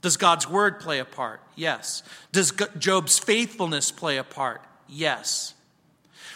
[0.00, 1.42] Does God's word play a part?
[1.54, 2.02] Yes.
[2.32, 4.64] Does Job's faithfulness play a part?
[4.88, 5.54] Yes.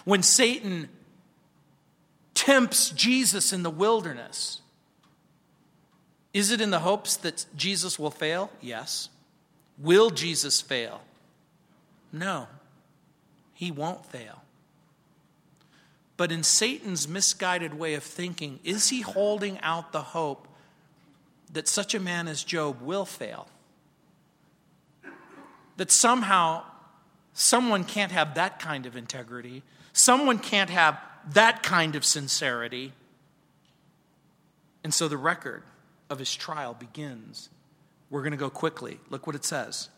[0.05, 0.89] When Satan
[2.35, 4.61] tempts Jesus in the wilderness,
[6.33, 8.53] is it in the hopes that Jesus will fail?
[8.61, 9.09] Yes.
[9.79, 11.01] Will Jesus fail?
[12.13, 12.49] No,
[13.55, 14.43] he won't fail.
[16.17, 20.49] But in Satan's misguided way of thinking, is he holding out the hope
[21.53, 23.49] that such a man as Job will fail?
[25.77, 26.65] That somehow
[27.35, 30.99] someone can't have that kind of integrity, someone can't have
[31.33, 32.93] that kind of sincerity.
[34.83, 35.63] And so the record
[36.11, 37.49] of his trial begins.
[38.11, 38.99] We're going to go quickly.
[39.11, 39.89] Look what it says.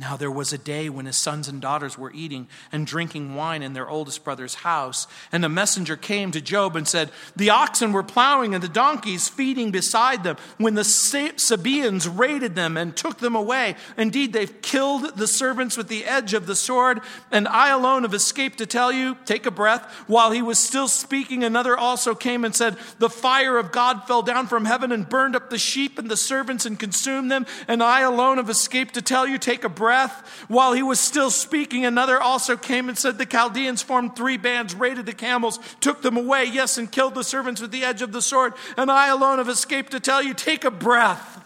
[0.00, 3.62] Now there was a day when his sons and daughters were eating and drinking wine
[3.62, 5.06] in their oldest brother's house.
[5.30, 9.28] And a messenger came to Job and said, The oxen were plowing and the donkeys
[9.28, 13.76] feeding beside them when the Sabaeans raided them and took them away.
[13.98, 17.02] Indeed, they've killed the servants with the edge of the sword.
[17.30, 19.84] And I alone have escaped to tell you, take a breath.
[20.06, 24.22] While he was still speaking, another also came and said, The fire of God fell
[24.22, 27.44] down from heaven and burned up the sheep and the servants and consumed them.
[27.68, 30.44] And I alone have escaped to tell you, take a breath breath.
[30.46, 34.72] While he was still speaking, another also came and said, The Chaldeans formed three bands,
[34.72, 38.12] raided the camels, took them away, yes, and killed the servants with the edge of
[38.12, 38.52] the sword.
[38.76, 41.42] And I alone have escaped to tell you, take a breath.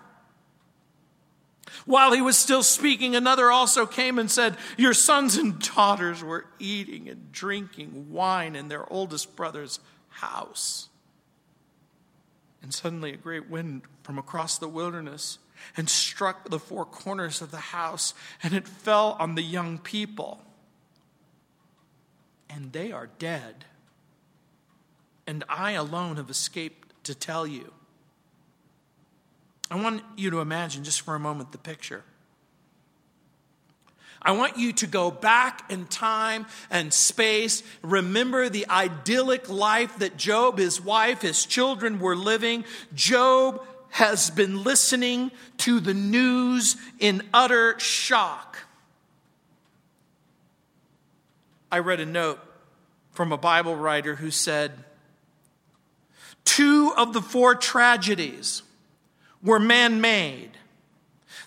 [1.87, 6.45] While he was still speaking, another also came and said, Your sons and daughters were
[6.59, 9.81] eating and drinking wine in their oldest brother's
[10.11, 10.91] house.
[12.63, 15.39] And suddenly a great wind from across the wilderness
[15.77, 20.43] and struck the four corners of the house, and it fell on the young people.
[22.49, 23.64] And they are dead.
[25.27, 27.73] And I alone have escaped to tell you.
[29.71, 32.05] I want you to imagine just for a moment the picture.
[34.25, 37.62] I want you to go back in time and space.
[37.83, 42.64] Remember the idyllic life that Job, his wife, his children were living.
[42.95, 48.59] Job has been listening to the news in utter shock.
[51.71, 52.41] I read a note
[53.13, 54.73] from a Bible writer who said,
[56.45, 58.65] Two of the four tragedies
[59.45, 60.51] were man made.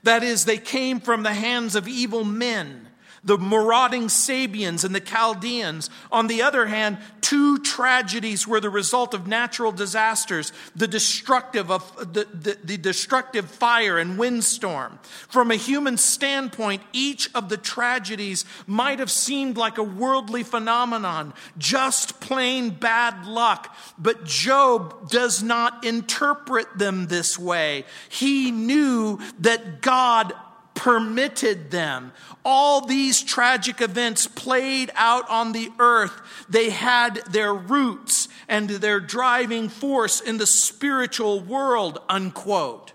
[0.03, 2.86] That is, they came from the hands of evil men
[3.27, 5.89] the marauding Sabaeans and the Chaldeans.
[6.13, 12.13] On the other hand, two tragedies were the result of natural disasters, the destructive of
[12.13, 14.97] the, the, the destructive fire and windstorm.
[15.27, 21.33] From a human standpoint, each of the tragedies might have seemed like a worldly phenomenon,
[21.57, 23.75] just plain bad luck.
[23.97, 27.83] But Job does not interpret them this way.
[28.07, 30.33] He knew that God
[30.77, 32.13] permitted them.
[32.45, 36.13] All these tragic events played out on the earth.
[36.47, 42.93] They had their roots and their driving force in the spiritual world, unquote.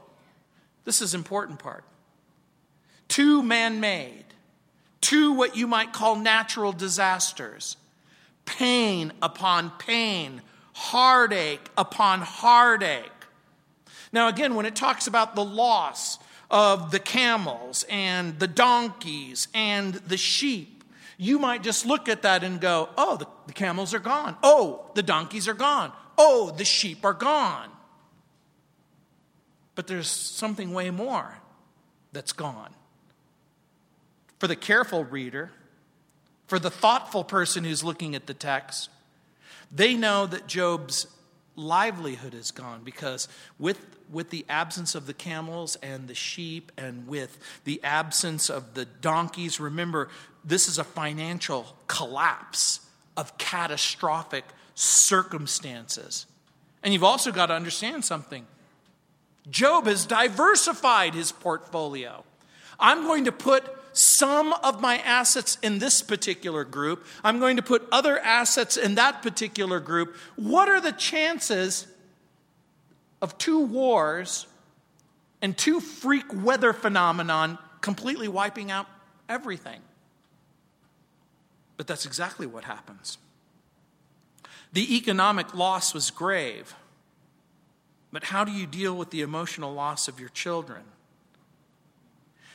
[0.85, 1.85] This is important part.
[3.09, 4.25] Two man made,
[5.01, 7.77] two what you might call natural disasters,
[8.47, 10.41] pain upon pain,
[10.73, 13.11] heartache upon heartache.
[14.13, 16.19] Now, again, when it talks about the loss,
[16.53, 20.85] of the camels and the donkeys and the sheep,
[21.17, 24.37] you might just look at that and go, oh, the, the camels are gone.
[24.43, 25.93] Oh, the donkeys are gone.
[26.19, 27.71] Oh, the sheep are gone.
[29.75, 31.39] But there's something way more
[32.13, 32.75] that's gone.
[34.39, 35.53] For the careful reader,
[36.47, 38.91] for the thoughtful person who's looking at the text,
[39.75, 41.07] they know that Job's
[41.57, 43.29] livelihood is gone because
[43.59, 43.79] with
[44.13, 48.85] with the absence of the camels and the sheep and with the absence of the
[48.85, 50.09] donkeys remember
[50.45, 52.81] this is a financial collapse
[53.17, 54.45] of catastrophic
[54.75, 56.27] circumstances
[56.83, 58.47] and you've also got to understand something
[59.51, 62.25] Job has diversified his portfolio.
[62.79, 67.05] I'm going to put some of my assets in this particular group.
[67.23, 70.17] I'm going to put other assets in that particular group.
[70.37, 71.87] What are the chances
[73.23, 74.47] of two wars
[75.41, 78.87] and two freak weather phenomenon completely wiping out
[79.29, 79.81] everything?
[81.79, 83.17] But that's exactly what happens.
[84.73, 86.75] The economic loss was grave.
[88.13, 90.83] But how do you deal with the emotional loss of your children?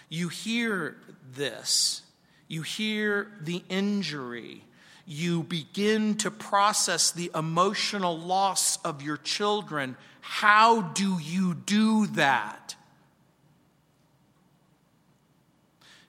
[0.10, 0.96] You hear
[1.34, 2.04] this,
[2.48, 4.64] you hear the injury,
[5.06, 9.98] you begin to process the emotional loss of your children.
[10.30, 12.76] How do you do that?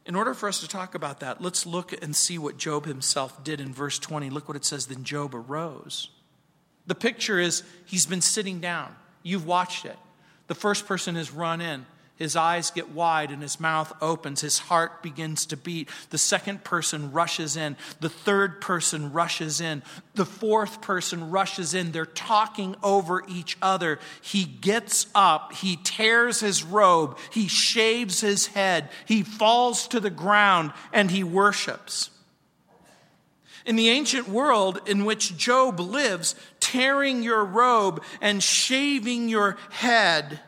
[0.04, 3.44] In order for us to talk about that, let's look and see what Job himself
[3.44, 4.28] did in verse 20.
[4.28, 6.10] Look what it says Then Job arose.
[6.88, 8.94] The picture is he's been sitting down.
[9.22, 9.96] You've watched it.
[10.48, 11.86] The first person has run in.
[12.18, 14.40] His eyes get wide and his mouth opens.
[14.40, 15.88] His heart begins to beat.
[16.10, 17.76] The second person rushes in.
[18.00, 19.84] The third person rushes in.
[20.16, 21.92] The fourth person rushes in.
[21.92, 24.00] They're talking over each other.
[24.20, 25.52] He gets up.
[25.52, 27.16] He tears his robe.
[27.30, 28.88] He shaves his head.
[29.06, 32.10] He falls to the ground and he worships.
[33.64, 40.40] In the ancient world in which Job lives, tearing your robe and shaving your head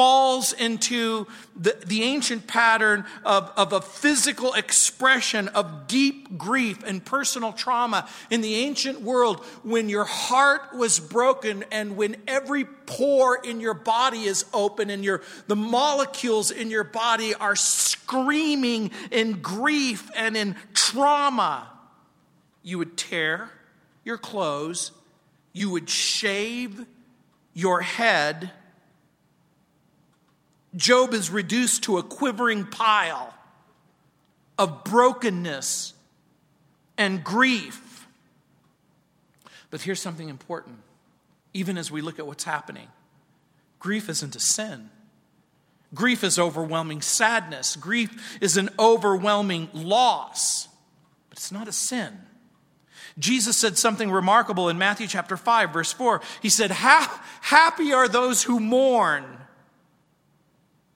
[0.00, 7.04] falls into the, the ancient pattern of, of a physical expression of deep grief and
[7.04, 8.08] personal trauma.
[8.30, 13.74] In the ancient world, when your heart was broken and when every pore in your
[13.74, 20.34] body is open and your, the molecules in your body are screaming in grief and
[20.34, 21.70] in trauma,
[22.62, 23.50] you would tear
[24.02, 24.92] your clothes,
[25.52, 26.86] you would shave
[27.52, 28.50] your head
[30.76, 33.34] Job is reduced to a quivering pile
[34.58, 35.94] of brokenness
[36.96, 38.06] and grief.
[39.70, 40.78] But here's something important,
[41.54, 42.88] even as we look at what's happening
[43.78, 44.90] grief isn't a sin.
[45.92, 47.74] Grief is overwhelming sadness.
[47.74, 50.68] Grief is an overwhelming loss,
[51.28, 52.16] but it's not a sin.
[53.18, 56.20] Jesus said something remarkable in Matthew chapter 5, verse 4.
[56.42, 59.39] He said, Happy are those who mourn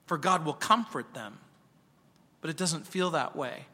[0.05, 1.37] for God will comfort them.
[2.41, 3.65] But it doesn't feel that way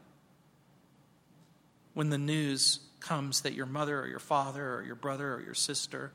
[1.93, 5.53] when the news comes that your mother or your father or your brother or your
[5.53, 6.11] sister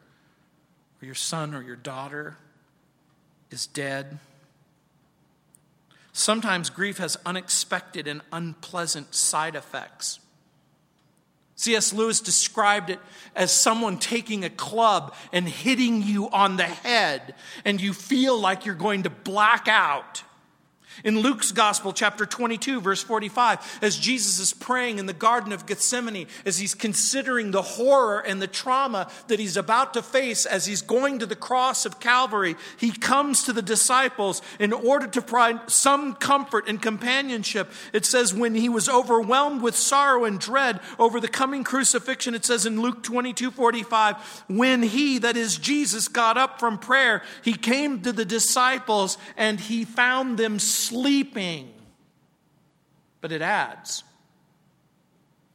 [1.02, 2.36] or your son or your daughter
[3.50, 4.18] is dead.
[6.12, 10.18] Sometimes grief has unexpected and unpleasant side effects.
[11.56, 11.92] C.S.
[11.92, 13.00] Lewis described it
[13.34, 17.34] as someone taking a club and hitting you on the head,
[17.64, 20.22] and you feel like you're going to black out.
[21.04, 25.66] In Luke's Gospel, chapter 22, verse 45, as Jesus is praying in the Garden of
[25.66, 30.66] Gethsemane, as he's considering the horror and the trauma that he's about to face as
[30.66, 35.22] he's going to the cross of Calvary, he comes to the disciples in order to
[35.22, 37.70] provide some comfort and companionship.
[37.92, 42.44] It says, when he was overwhelmed with sorrow and dread over the coming crucifixion, it
[42.44, 44.16] says in Luke 22, 45,
[44.48, 49.60] when he, that is Jesus, got up from prayer, he came to the disciples and
[49.60, 50.58] he found them
[50.88, 51.72] sleeping.
[53.20, 54.04] But it adds,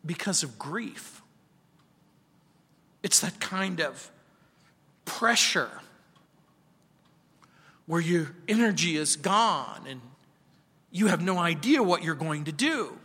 [0.05, 1.21] because of grief.
[3.03, 4.11] It's that kind of
[5.05, 5.69] pressure
[7.85, 10.01] where your energy is gone and
[10.91, 12.97] you have no idea what you're going to do.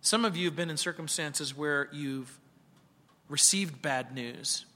[0.00, 2.38] Some of you have been in circumstances where you've
[3.28, 4.66] received bad news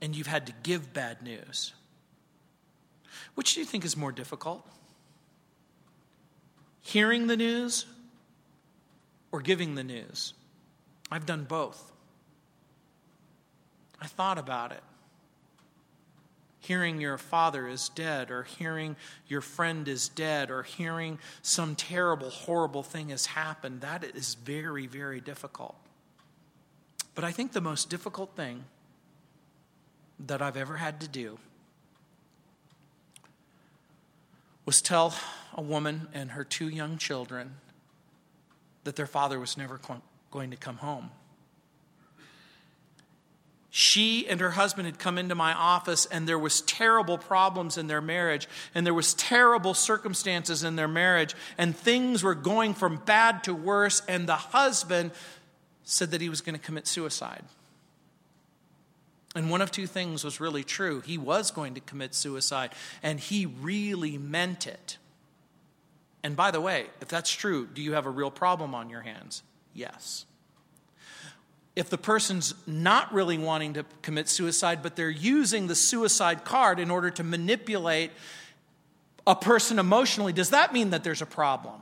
[0.00, 1.72] and you've had to give bad news.
[3.34, 4.66] Which do you think is more difficult?
[6.80, 7.86] Hearing the news
[9.32, 10.34] or giving the news?
[11.10, 11.92] I've done both.
[14.00, 14.82] I thought about it.
[16.60, 22.28] Hearing your father is dead, or hearing your friend is dead, or hearing some terrible,
[22.28, 25.74] horrible thing has happened, that is very, very difficult.
[27.14, 28.64] But I think the most difficult thing
[30.18, 31.38] that I've ever had to do
[34.70, 35.12] was tell
[35.54, 37.56] a woman and her two young children
[38.84, 39.80] that their father was never
[40.30, 41.10] going to come home.
[43.68, 47.88] She and her husband had come into my office and there was terrible problems in
[47.88, 52.98] their marriage and there was terrible circumstances in their marriage and things were going from
[52.98, 55.10] bad to worse and the husband
[55.82, 57.42] said that he was going to commit suicide.
[59.34, 61.00] And one of two things was really true.
[61.00, 62.72] He was going to commit suicide,
[63.02, 64.98] and he really meant it.
[66.22, 69.02] And by the way, if that's true, do you have a real problem on your
[69.02, 69.42] hands?
[69.72, 70.26] Yes.
[71.76, 76.80] If the person's not really wanting to commit suicide, but they're using the suicide card
[76.80, 78.10] in order to manipulate
[79.26, 81.80] a person emotionally, does that mean that there's a problem?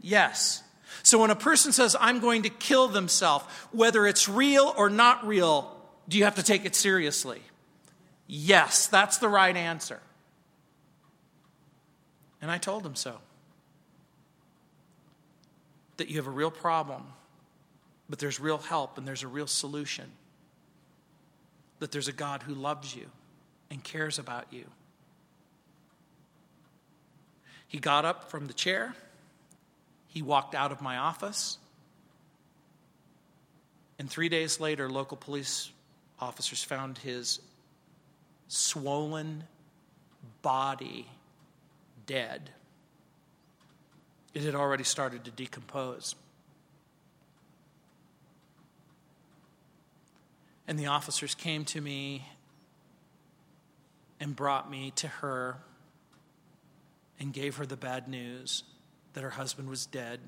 [0.00, 0.62] Yes.
[1.02, 5.26] So when a person says, I'm going to kill themselves, whether it's real or not
[5.26, 5.76] real,
[6.10, 7.40] do you have to take it seriously?
[8.26, 10.00] Yes, that's the right answer.
[12.42, 13.18] And I told him so.
[15.98, 17.04] That you have a real problem,
[18.08, 20.06] but there's real help and there's a real solution.
[21.78, 23.06] That there's a God who loves you
[23.70, 24.64] and cares about you.
[27.68, 28.96] He got up from the chair.
[30.08, 31.56] He walked out of my office.
[34.00, 35.70] And three days later, local police
[36.20, 37.40] officers found his
[38.48, 39.44] swollen
[40.42, 41.06] body
[42.06, 42.50] dead.
[44.34, 46.14] It had already started to decompose.
[50.68, 52.28] And the officers came to me
[54.20, 55.56] and brought me to her
[57.18, 58.62] and gave her the bad news
[59.14, 60.20] that her husband was dead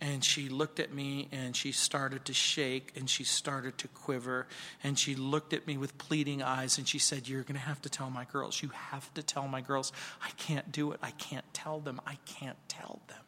[0.00, 4.46] and she looked at me and she started to shake and she started to quiver.
[4.84, 7.82] And she looked at me with pleading eyes and she said, You're going to have
[7.82, 8.62] to tell my girls.
[8.62, 9.92] You have to tell my girls.
[10.22, 11.00] I can't do it.
[11.02, 12.00] I can't tell them.
[12.06, 13.27] I can't tell them.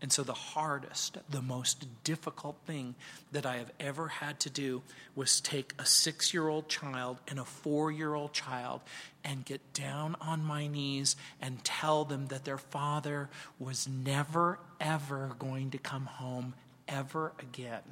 [0.00, 2.94] And so, the hardest, the most difficult thing
[3.32, 4.82] that I have ever had to do
[5.16, 8.80] was take a six year old child and a four year old child
[9.24, 13.28] and get down on my knees and tell them that their father
[13.58, 16.54] was never, ever going to come home
[16.86, 17.82] ever again.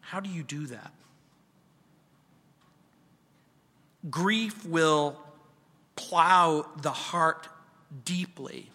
[0.00, 0.92] How do you do that?
[4.10, 5.18] Grief will
[5.96, 7.48] plow the heart
[8.04, 8.70] deeply.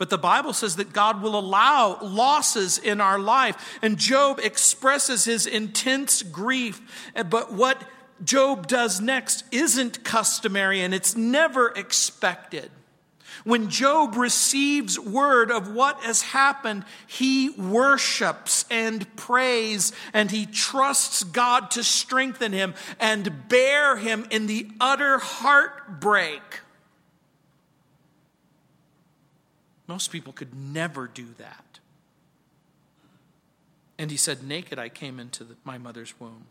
[0.00, 3.78] But the Bible says that God will allow losses in our life.
[3.82, 6.80] And Job expresses his intense grief.
[7.14, 7.82] Eh, but what
[8.24, 12.70] Job does next isn't customary and it's never expected.
[13.44, 21.24] When Job receives word of what has happened, he worships and prays and he trusts
[21.24, 26.60] God to strengthen him and bear him in the utter heartbreak
[29.90, 31.80] Most people could never do that.
[33.98, 36.46] And he said, Naked I came into the, my mother's womb.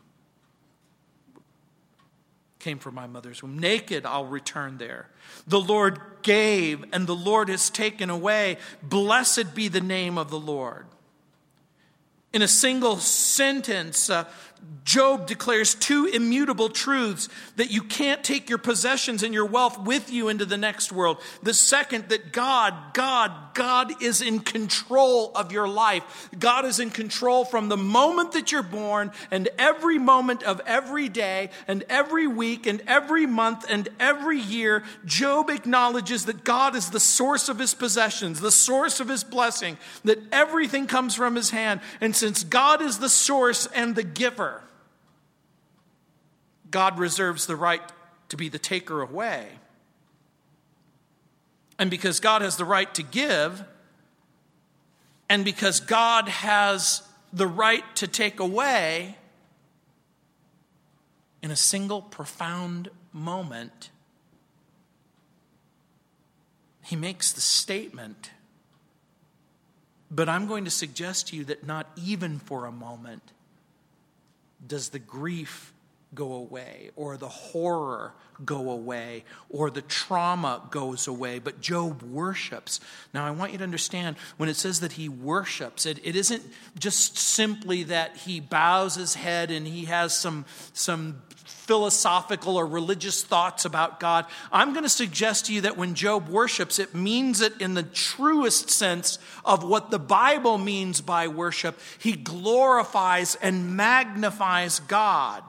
[2.58, 3.58] Came from my mother's womb.
[3.58, 5.08] Naked I'll return there.
[5.46, 8.58] The Lord gave, and the Lord has taken away.
[8.82, 10.84] Blessed be the name of the Lord.
[12.34, 14.24] In a single sentence, uh,
[14.90, 20.10] Job declares two immutable truths that you can't take your possessions and your wealth with
[20.10, 21.18] you into the next world.
[21.44, 26.28] The second, that God, God, God is in control of your life.
[26.36, 31.08] God is in control from the moment that you're born and every moment of every
[31.08, 34.82] day and every week and every month and every year.
[35.04, 39.78] Job acknowledges that God is the source of his possessions, the source of his blessing,
[40.02, 41.80] that everything comes from his hand.
[42.00, 44.49] And since God is the source and the giver,
[46.70, 47.82] God reserves the right
[48.28, 49.48] to be the taker away.
[51.78, 53.64] And because God has the right to give,
[55.28, 57.02] and because God has
[57.32, 59.16] the right to take away,
[61.42, 63.90] in a single profound moment,
[66.84, 68.30] he makes the statement.
[70.10, 73.22] But I'm going to suggest to you that not even for a moment
[74.66, 75.72] does the grief
[76.14, 78.12] go away, or the horror
[78.44, 82.80] go away, or the trauma goes away, but Job worships.
[83.12, 86.42] Now, I want you to understand when it says that he worships, it, it isn't
[86.78, 93.22] just simply that he bows his head and he has some, some philosophical or religious
[93.22, 94.26] thoughts about God.
[94.50, 97.82] I'm going to suggest to you that when Job worships, it means it in the
[97.82, 101.78] truest sense of what the Bible means by worship.
[101.98, 105.44] He glorifies and magnifies God.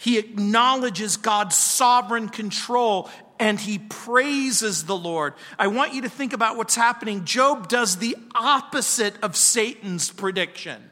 [0.00, 5.34] He acknowledges God's sovereign control and he praises the Lord.
[5.58, 7.24] I want you to think about what's happening.
[7.24, 10.90] Job does the opposite of Satan's prediction.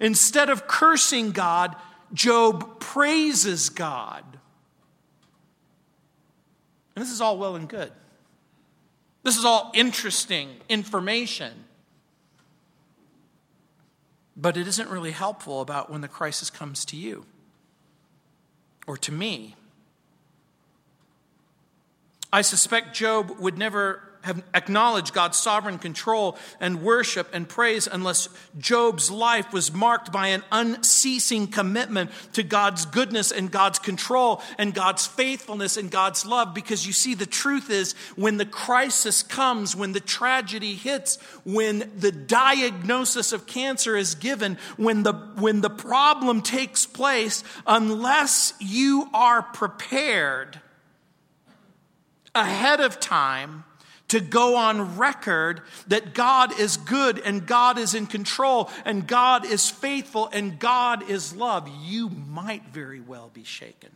[0.00, 1.76] Instead of cursing God,
[2.12, 4.24] Job praises God.
[6.96, 7.92] And this is all well and good.
[9.22, 11.52] This is all interesting information.
[14.36, 17.26] But it isn't really helpful about when the crisis comes to you
[18.90, 19.54] or to me.
[22.32, 28.28] I suspect Job would never have acknowledged God's sovereign control and worship and praise unless
[28.58, 34.74] Job's life was marked by an unceasing commitment to God's goodness and God's control and
[34.74, 36.54] God's faithfulness and God's love.
[36.54, 41.90] Because you see, the truth is, when the crisis comes, when the tragedy hits, when
[41.96, 49.08] the diagnosis of cancer is given, when the, when the problem takes place, unless you
[49.14, 50.60] are prepared
[52.34, 53.64] ahead of time,
[54.10, 59.44] to go on record that God is good and God is in control and God
[59.44, 63.90] is faithful and God is love, you might very well be shaken.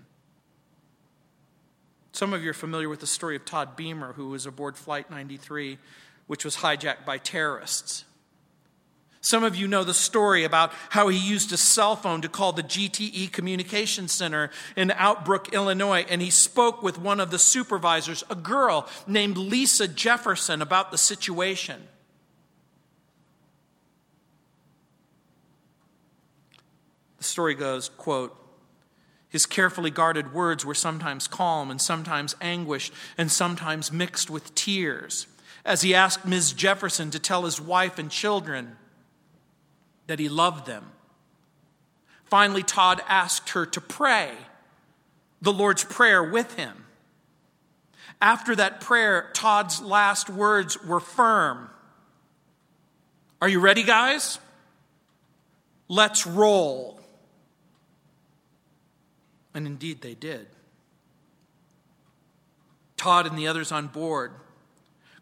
[2.12, 5.10] Some of you are familiar with the story of Todd Beamer, who was aboard Flight
[5.10, 5.78] 93,
[6.28, 8.04] which was hijacked by terrorists.
[9.24, 12.52] Some of you know the story about how he used a cell phone to call
[12.52, 18.22] the GTE Communication Center in Oakbrook, Illinois, and he spoke with one of the supervisors,
[18.28, 21.88] a girl named Lisa Jefferson, about the situation.
[27.16, 28.36] The story goes, quote,
[29.30, 35.28] his carefully guarded words were sometimes calm and sometimes anguished and sometimes mixed with tears
[35.64, 36.52] as he asked Ms.
[36.52, 38.76] Jefferson to tell his wife and children
[40.06, 40.90] that he loved them.
[42.24, 44.32] Finally, Todd asked her to pray
[45.40, 46.84] the Lord's Prayer with him.
[48.20, 51.68] After that prayer, Todd's last words were firm.
[53.42, 54.38] Are you ready, guys?
[55.88, 57.00] Let's roll.
[59.52, 60.46] And indeed, they did.
[62.96, 64.32] Todd and the others on board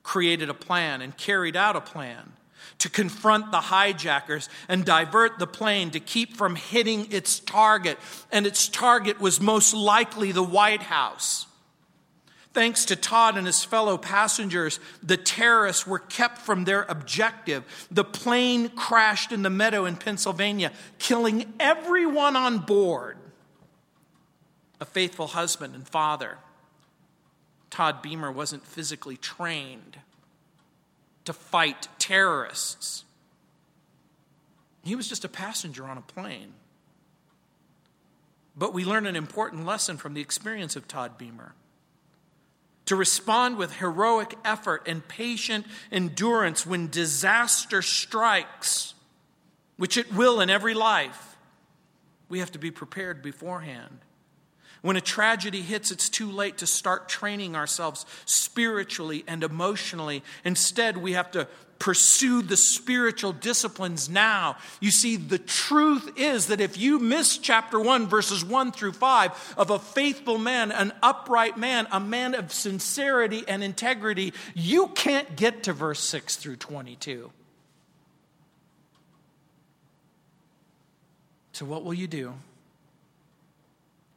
[0.03, 2.33] created a plan and carried out a plan
[2.79, 7.99] to confront the hijackers and divert the plane to keep from hitting its target.
[8.31, 11.47] And its target was most likely the White House.
[12.53, 17.65] Thanks to Todd and his fellow passengers, the terrorists were kept from their objective.
[17.91, 23.17] The plane crashed in the meadow in Pennsylvania, killing everyone on board.
[24.81, 26.37] A faithful husband and father.
[27.71, 29.99] Todd Beamer wasn't physically trained
[31.25, 33.05] to fight terrorists.
[34.85, 36.53] He was just a passenger on a plane.
[38.57, 41.55] But we learn an important lesson from the experience of Todd Beamer.
[42.87, 48.95] To respond with heroic effort and patient endurance when disaster strikes,
[49.77, 51.37] which it will in every life,
[52.29, 54.01] we have to be prepared beforehand.
[54.83, 60.25] When a tragedy hits, it's too late to start training ourselves spiritually and emotionally.
[60.45, 61.47] Instead, we have to
[61.79, 64.57] pursue the spiritual disciplines now.
[64.81, 69.55] You see, the truth is that if you miss chapter 1, verses 1 through 5,
[69.57, 75.35] of a faithful man, an upright man, a man of sincerity and integrity, you can't
[75.37, 77.33] get to verse 6 through 22.
[81.53, 82.35] So, what will you do?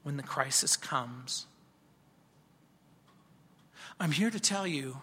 [0.06, 1.48] When the crisis comes.
[4.00, 4.98] I'm here to tell you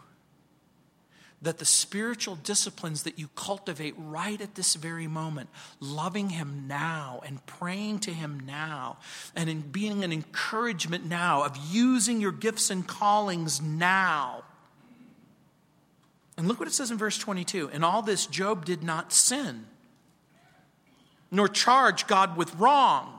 [1.43, 5.49] that the spiritual disciplines that you cultivate right at this very moment,
[5.81, 8.99] loving Him now and praying to Him now,
[9.35, 14.45] and in being an encouragement now, of using your gifts and callings now.
[16.37, 19.67] And look what it says in verse 22 In all this, Job did not sin,
[21.33, 23.19] nor charge God with wrong.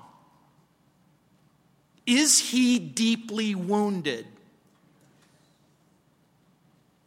[2.05, 4.27] Is he deeply wounded?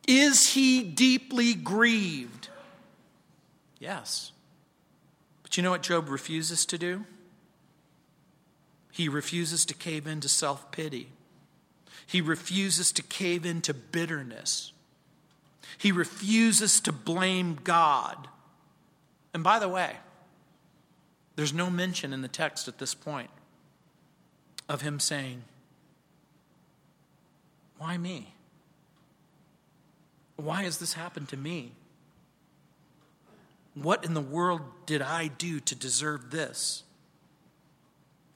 [0.07, 2.49] Is he deeply grieved?
[3.79, 4.33] Yes.
[5.43, 7.05] But you know what Job refuses to do?
[8.93, 11.09] He refuses to cave into self pity.
[12.07, 14.73] He refuses to cave into bitterness.
[15.77, 18.29] He refuses to blame God.
[19.35, 19.97] And by the way,
[21.35, 23.29] there's no mention in the text at this point
[24.69, 25.43] of him saying,
[27.79, 28.35] Why me?
[30.37, 31.73] Why has this happened to me?
[33.75, 36.83] What in the world did I do to deserve this?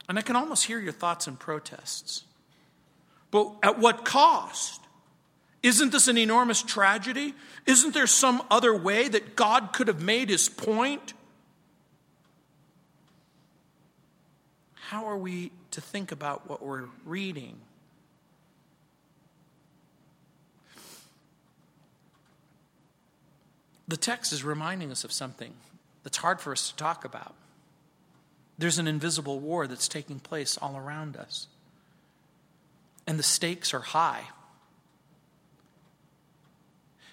[0.09, 2.25] And I can almost hear your thoughts and protests.
[3.31, 4.81] But at what cost?
[5.63, 7.35] Isn't this an enormous tragedy?
[7.67, 11.13] Isn't there some other way that God could have made his point?
[14.91, 17.61] How are we to think about what we're reading.
[23.91, 25.53] the text is reminding us of something
[26.05, 27.35] that's hard for us to talk about.
[28.57, 31.49] There's an invisible war that's taking place all around us,
[33.05, 34.23] and the stakes are high.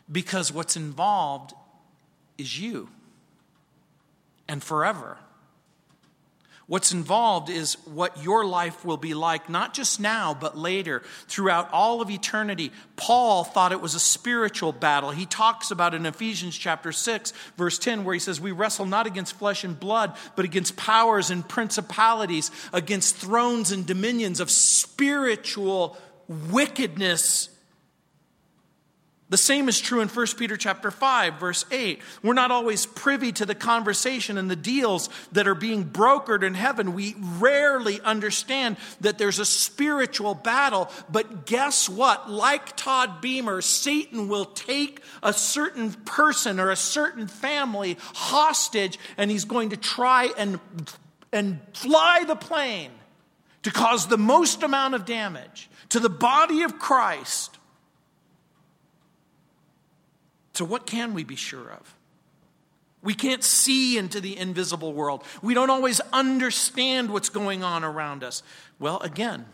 [0.09, 1.53] Because what's involved
[2.37, 2.89] is you
[4.47, 5.17] and forever.
[6.67, 11.71] What's involved is what your life will be like, not just now, but later, throughout
[11.71, 12.73] all of eternity.
[12.97, 15.11] Paul thought it was a spiritual battle.
[15.11, 19.07] He talks about in Ephesians chapter 6, verse 10, where he says, We wrestle not
[19.07, 25.97] against flesh and blood, but against powers and principalities, against thrones and dominions of spiritual
[26.27, 27.47] wickedness
[29.29, 31.99] the same is true in 1 Peter chapter 5 verse 8.
[32.23, 36.53] We're not always privy to the conversation and the deals that are being brokered in
[36.53, 36.93] heaven.
[36.93, 42.29] We rarely understand that there's a spiritual battle, but guess what?
[42.29, 49.29] Like Todd Beamer, Satan will take a certain person or a certain family hostage and
[49.29, 50.59] he's going to try and
[51.33, 52.91] and fly the plane
[53.63, 57.56] to cause the most amount of damage to the body of Christ
[60.57, 61.93] so, what can we be sure of?
[63.03, 65.23] We can't see into the invisible world.
[65.43, 68.41] We don't always understand what's going on around us.
[68.79, 69.45] Well, again,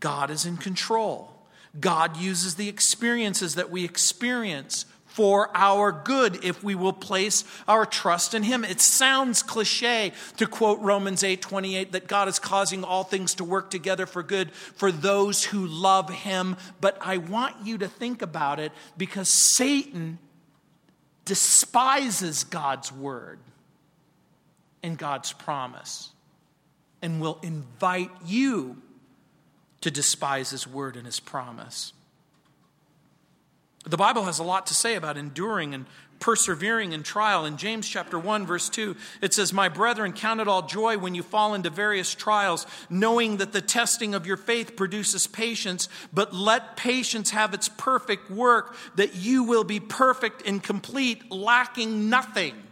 [0.00, 1.32] God is in control.
[1.78, 4.86] God uses the experiences that we experience
[5.18, 8.62] for our good if we will place our trust in him.
[8.62, 13.68] It sounds cliche to quote Romans 8:28 that God is causing all things to work
[13.68, 18.60] together for good for those who love him, but I want you to think about
[18.60, 20.20] it because Satan
[21.24, 23.40] despises God's word
[24.84, 26.10] and God's promise
[27.02, 28.80] and will invite you
[29.80, 31.92] to despise his word and his promise.
[33.88, 35.86] The Bible has a lot to say about enduring and
[36.20, 37.46] persevering in trial.
[37.46, 41.14] In James chapter 1 verse 2, it says, "My brethren, count it all joy when
[41.14, 46.34] you fall into various trials, knowing that the testing of your faith produces patience, but
[46.34, 52.64] let patience have its perfect work, that you will be perfect and complete, lacking nothing."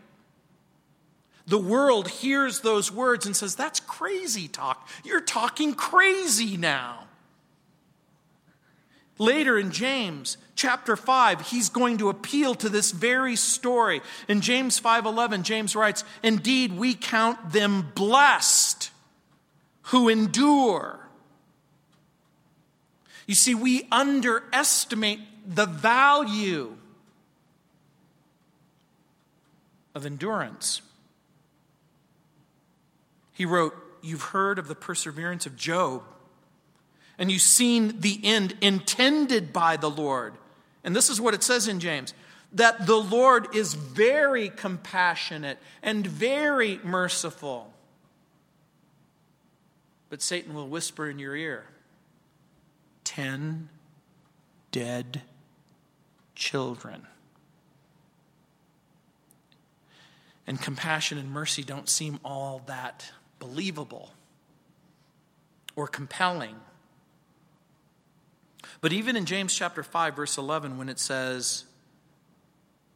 [1.47, 4.87] The world hears those words and says, "That's crazy talk.
[5.05, 7.07] You're talking crazy now."
[9.19, 14.01] Later in James chapter 5, he's going to appeal to this very story.
[14.27, 18.91] In James 5:11, James writes, "Indeed, we count them blessed
[19.83, 21.09] who endure."
[23.27, 25.21] You see, we underestimate
[25.55, 26.77] the value
[29.95, 30.81] of endurance.
[33.33, 36.05] He wrote, You've heard of the perseverance of Job
[37.19, 40.35] and you've seen the end intended by the Lord.
[40.87, 42.15] And this is what it says in James
[42.53, 47.73] that the Lord is very compassionate and very merciful.
[50.09, 51.65] But Satan will whisper in your ear
[53.03, 53.69] ten
[54.71, 55.23] dead
[56.37, 57.07] children.
[60.47, 63.11] And compassion and mercy don't seem all that
[63.41, 64.11] believable
[65.75, 66.55] or compelling.
[68.81, 71.65] But even in James chapter 5 verse 11 when it says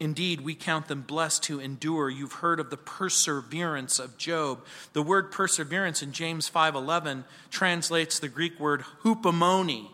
[0.01, 2.09] Indeed, we count them blessed who endure.
[2.09, 4.65] You've heard of the perseverance of Job.
[4.95, 9.91] The word perseverance in James 5:11 translates the Greek word hupomone.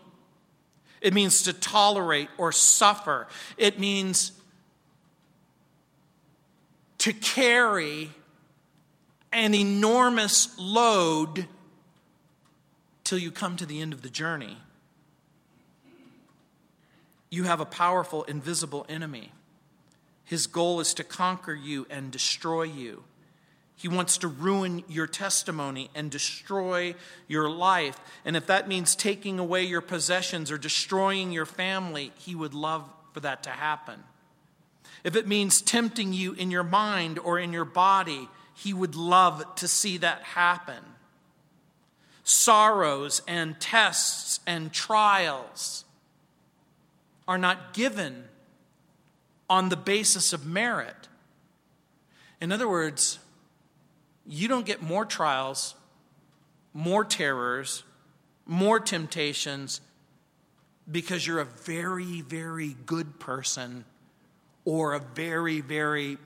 [1.01, 3.27] It means to tolerate or suffer.
[3.57, 4.31] It means
[6.99, 8.11] to carry
[9.33, 11.47] an enormous load
[13.03, 14.57] till you come to the end of the journey.
[17.29, 19.31] You have a powerful, invisible enemy.
[20.23, 23.03] His goal is to conquer you and destroy you.
[23.75, 26.95] He wants to ruin your testimony and destroy
[27.27, 27.99] your life.
[28.25, 32.89] And if that means taking away your possessions or destroying your family, he would love
[33.13, 34.03] for that to happen.
[35.03, 39.55] If it means tempting you in your mind or in your body, he would love
[39.55, 40.83] to see that happen.
[42.23, 45.85] Sorrows and tests and trials
[47.27, 48.25] are not given
[49.49, 51.07] on the basis of merit.
[52.41, 53.19] In other words,
[54.25, 55.75] you don't get more trials,
[56.73, 57.83] more terrors,
[58.45, 59.81] more temptations
[60.89, 63.85] because you're a very, very good person
[64.63, 66.17] or a very, very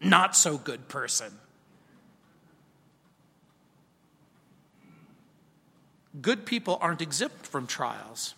[0.00, 1.32] not so good person.
[6.20, 8.34] Good people aren't exempt from trials.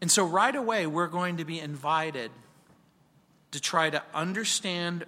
[0.00, 2.30] And so, right away, we're going to be invited
[3.50, 5.04] to try to understand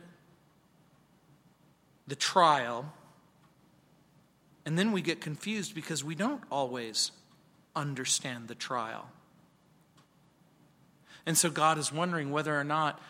[2.06, 2.92] the trial.
[4.66, 7.12] And then we get confused because we don't always
[7.76, 9.08] understand the trial.
[11.24, 13.00] And so, God is wondering whether or not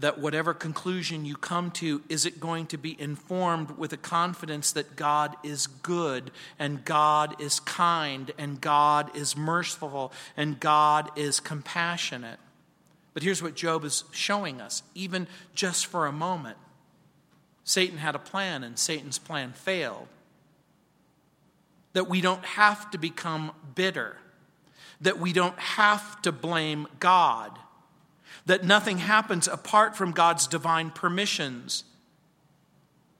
[0.00, 4.72] that whatever conclusion you come to, is it going to be informed with a confidence
[4.72, 11.38] that God is good and God is kind and God is merciful and God is
[11.38, 12.38] compassionate?
[13.12, 16.56] But here's what Job is showing us, even just for a moment.
[17.64, 20.08] Satan had a plan and Satan's plan failed.
[21.92, 24.16] That we don't have to become bitter,
[25.00, 27.58] that we don't have to blame God
[28.46, 31.84] that nothing happens apart from God's divine permissions.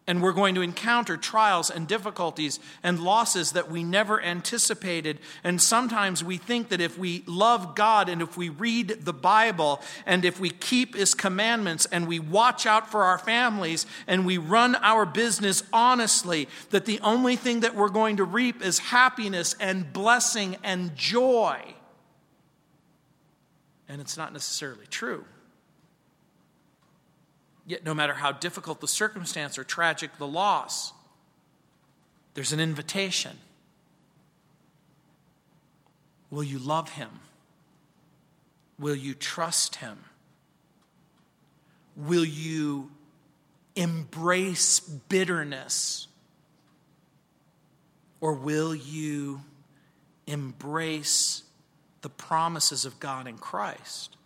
[0.06, 5.20] And we're going to encounter trials and difficulties and losses that we never anticipated.
[5.44, 9.80] And sometimes we think that if we love God and if we read the Bible
[10.06, 14.36] and if we keep His commandments and we watch out for our families and we
[14.36, 19.54] run our business honestly, that the only thing that we're going to reap is happiness
[19.60, 21.76] and blessing and joy
[23.90, 25.24] and it's not necessarily true.
[27.66, 30.92] Yet, no matter how difficult the circumstance or tragic the loss,
[32.34, 33.36] there's an invitation.
[36.30, 37.10] Will you love him?
[38.78, 39.98] Will you trust him?
[41.96, 42.90] Will you
[43.74, 46.06] embrace bitterness?
[48.20, 49.42] Or will you
[50.28, 51.42] embrace
[52.02, 54.16] the promises of God in Christ.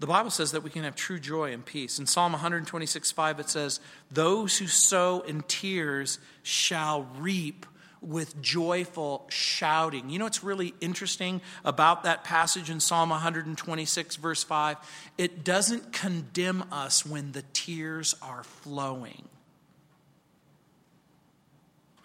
[0.00, 1.98] The Bible says that we can have true joy and peace.
[1.98, 3.80] In Psalm 126 5, it says,
[4.10, 7.66] Those who sow in tears shall reap
[8.00, 10.08] with joyful shouting.
[10.08, 14.78] You know what's really interesting about that passage in Psalm 126, verse 5?
[15.18, 19.28] It doesn't condemn us when the tears are flowing.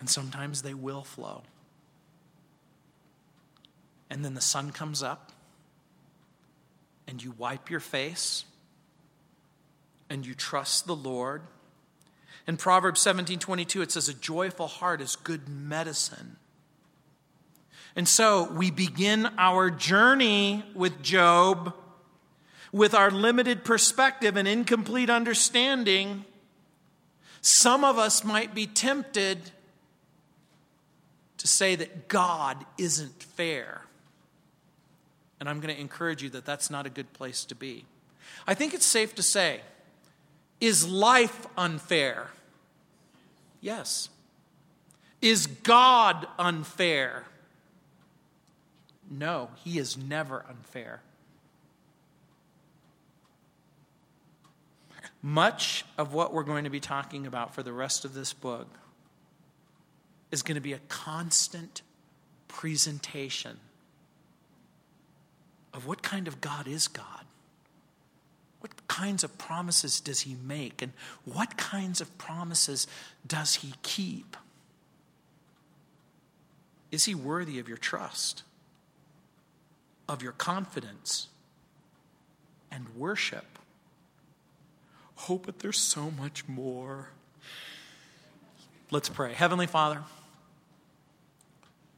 [0.01, 1.43] And sometimes they will flow
[4.09, 5.31] and then the sun comes up,
[7.07, 8.45] and you wipe your face,
[10.09, 11.41] and you trust the Lord.
[12.47, 16.37] In Proverbs 17 22, it says, A joyful heart is good medicine.
[17.95, 21.73] And so we begin our journey with Job
[22.75, 26.25] with our limited perspective and incomplete understanding.
[27.39, 29.39] Some of us might be tempted
[31.37, 33.84] to say that God isn't fair.
[35.39, 37.85] And I'm going to encourage you that that's not a good place to be.
[38.47, 39.61] I think it's safe to say
[40.61, 42.29] is life unfair?
[43.61, 44.09] Yes.
[45.21, 47.25] Is God unfair?
[49.09, 51.01] No, he is never unfair.
[55.21, 58.67] Much of what we're going to be talking about for the rest of this book
[60.31, 61.81] is going to be a constant
[62.47, 63.59] presentation
[65.75, 67.25] of what kind of God is God.
[68.61, 70.81] What kinds of promises does he make?
[70.81, 70.93] And
[71.25, 72.87] what kinds of promises
[73.27, 74.37] does he keep?
[76.91, 78.43] Is he worthy of your trust,
[80.07, 81.27] of your confidence,
[82.71, 83.59] and worship?
[85.29, 87.09] Oh, but there's so much more.
[88.91, 89.33] Let's pray.
[89.33, 90.03] Heavenly Father,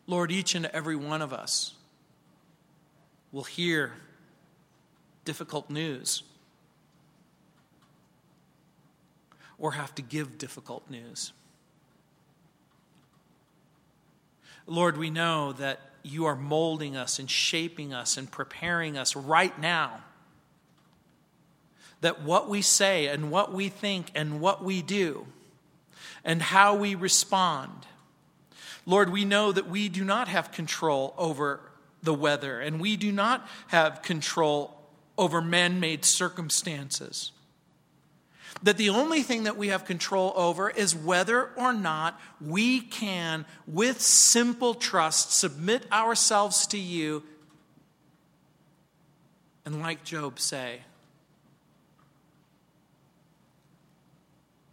[0.08, 1.74] Lord, each and every one of us
[3.32, 3.94] will hear
[5.26, 6.24] difficult news
[9.58, 11.34] or have to give difficult news.
[14.66, 19.58] Lord, we know that you are molding us and shaping us and preparing us right
[19.60, 20.02] now.
[22.02, 25.26] That what we say and what we think and what we do
[26.24, 27.88] and how we respond,
[28.86, 31.60] Lord, we know that we do not have control over
[32.04, 34.78] the weather, and we do not have control
[35.18, 37.32] over man made circumstances.
[38.64, 43.46] That the only thing that we have control over is whether or not we can,
[43.68, 47.24] with simple trust, submit ourselves to you
[49.68, 50.80] and, like Job, say,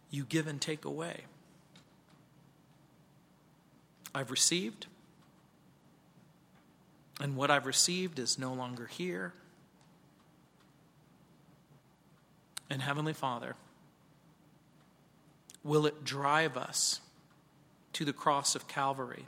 [0.09, 1.25] You give and take away.
[4.13, 4.87] I've received,
[7.19, 9.33] and what I've received is no longer here.
[12.69, 13.55] And Heavenly Father,
[15.63, 16.99] will it drive us
[17.93, 19.25] to the cross of Calvary?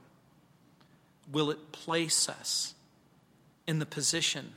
[1.32, 2.74] will it place us
[3.66, 4.54] in the position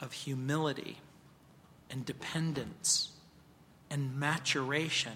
[0.00, 0.98] of humility
[1.90, 3.10] and dependence
[3.90, 5.12] and maturation.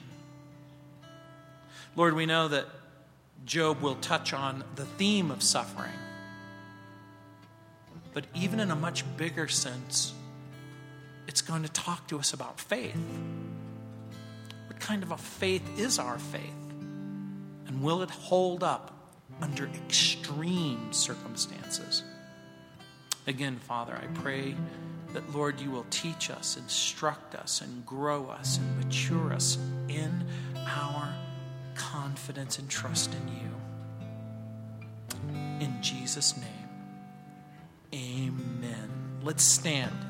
[1.96, 2.66] Lord, we know that
[3.44, 5.92] Job will touch on the theme of suffering.
[8.12, 10.12] But even in a much bigger sense,
[11.26, 12.96] it's going to talk to us about faith.
[14.66, 16.42] What kind of a faith is our faith?
[17.66, 22.02] And will it hold up under extreme circumstances?
[23.26, 24.54] Again, Father, I pray
[25.12, 30.26] that, Lord, you will teach us, instruct us, and grow us and mature us in
[30.66, 31.14] our
[31.74, 33.50] confidence and trust in you.
[35.60, 36.57] In Jesus' name,
[37.94, 38.90] amen.
[39.22, 40.07] Let's stand.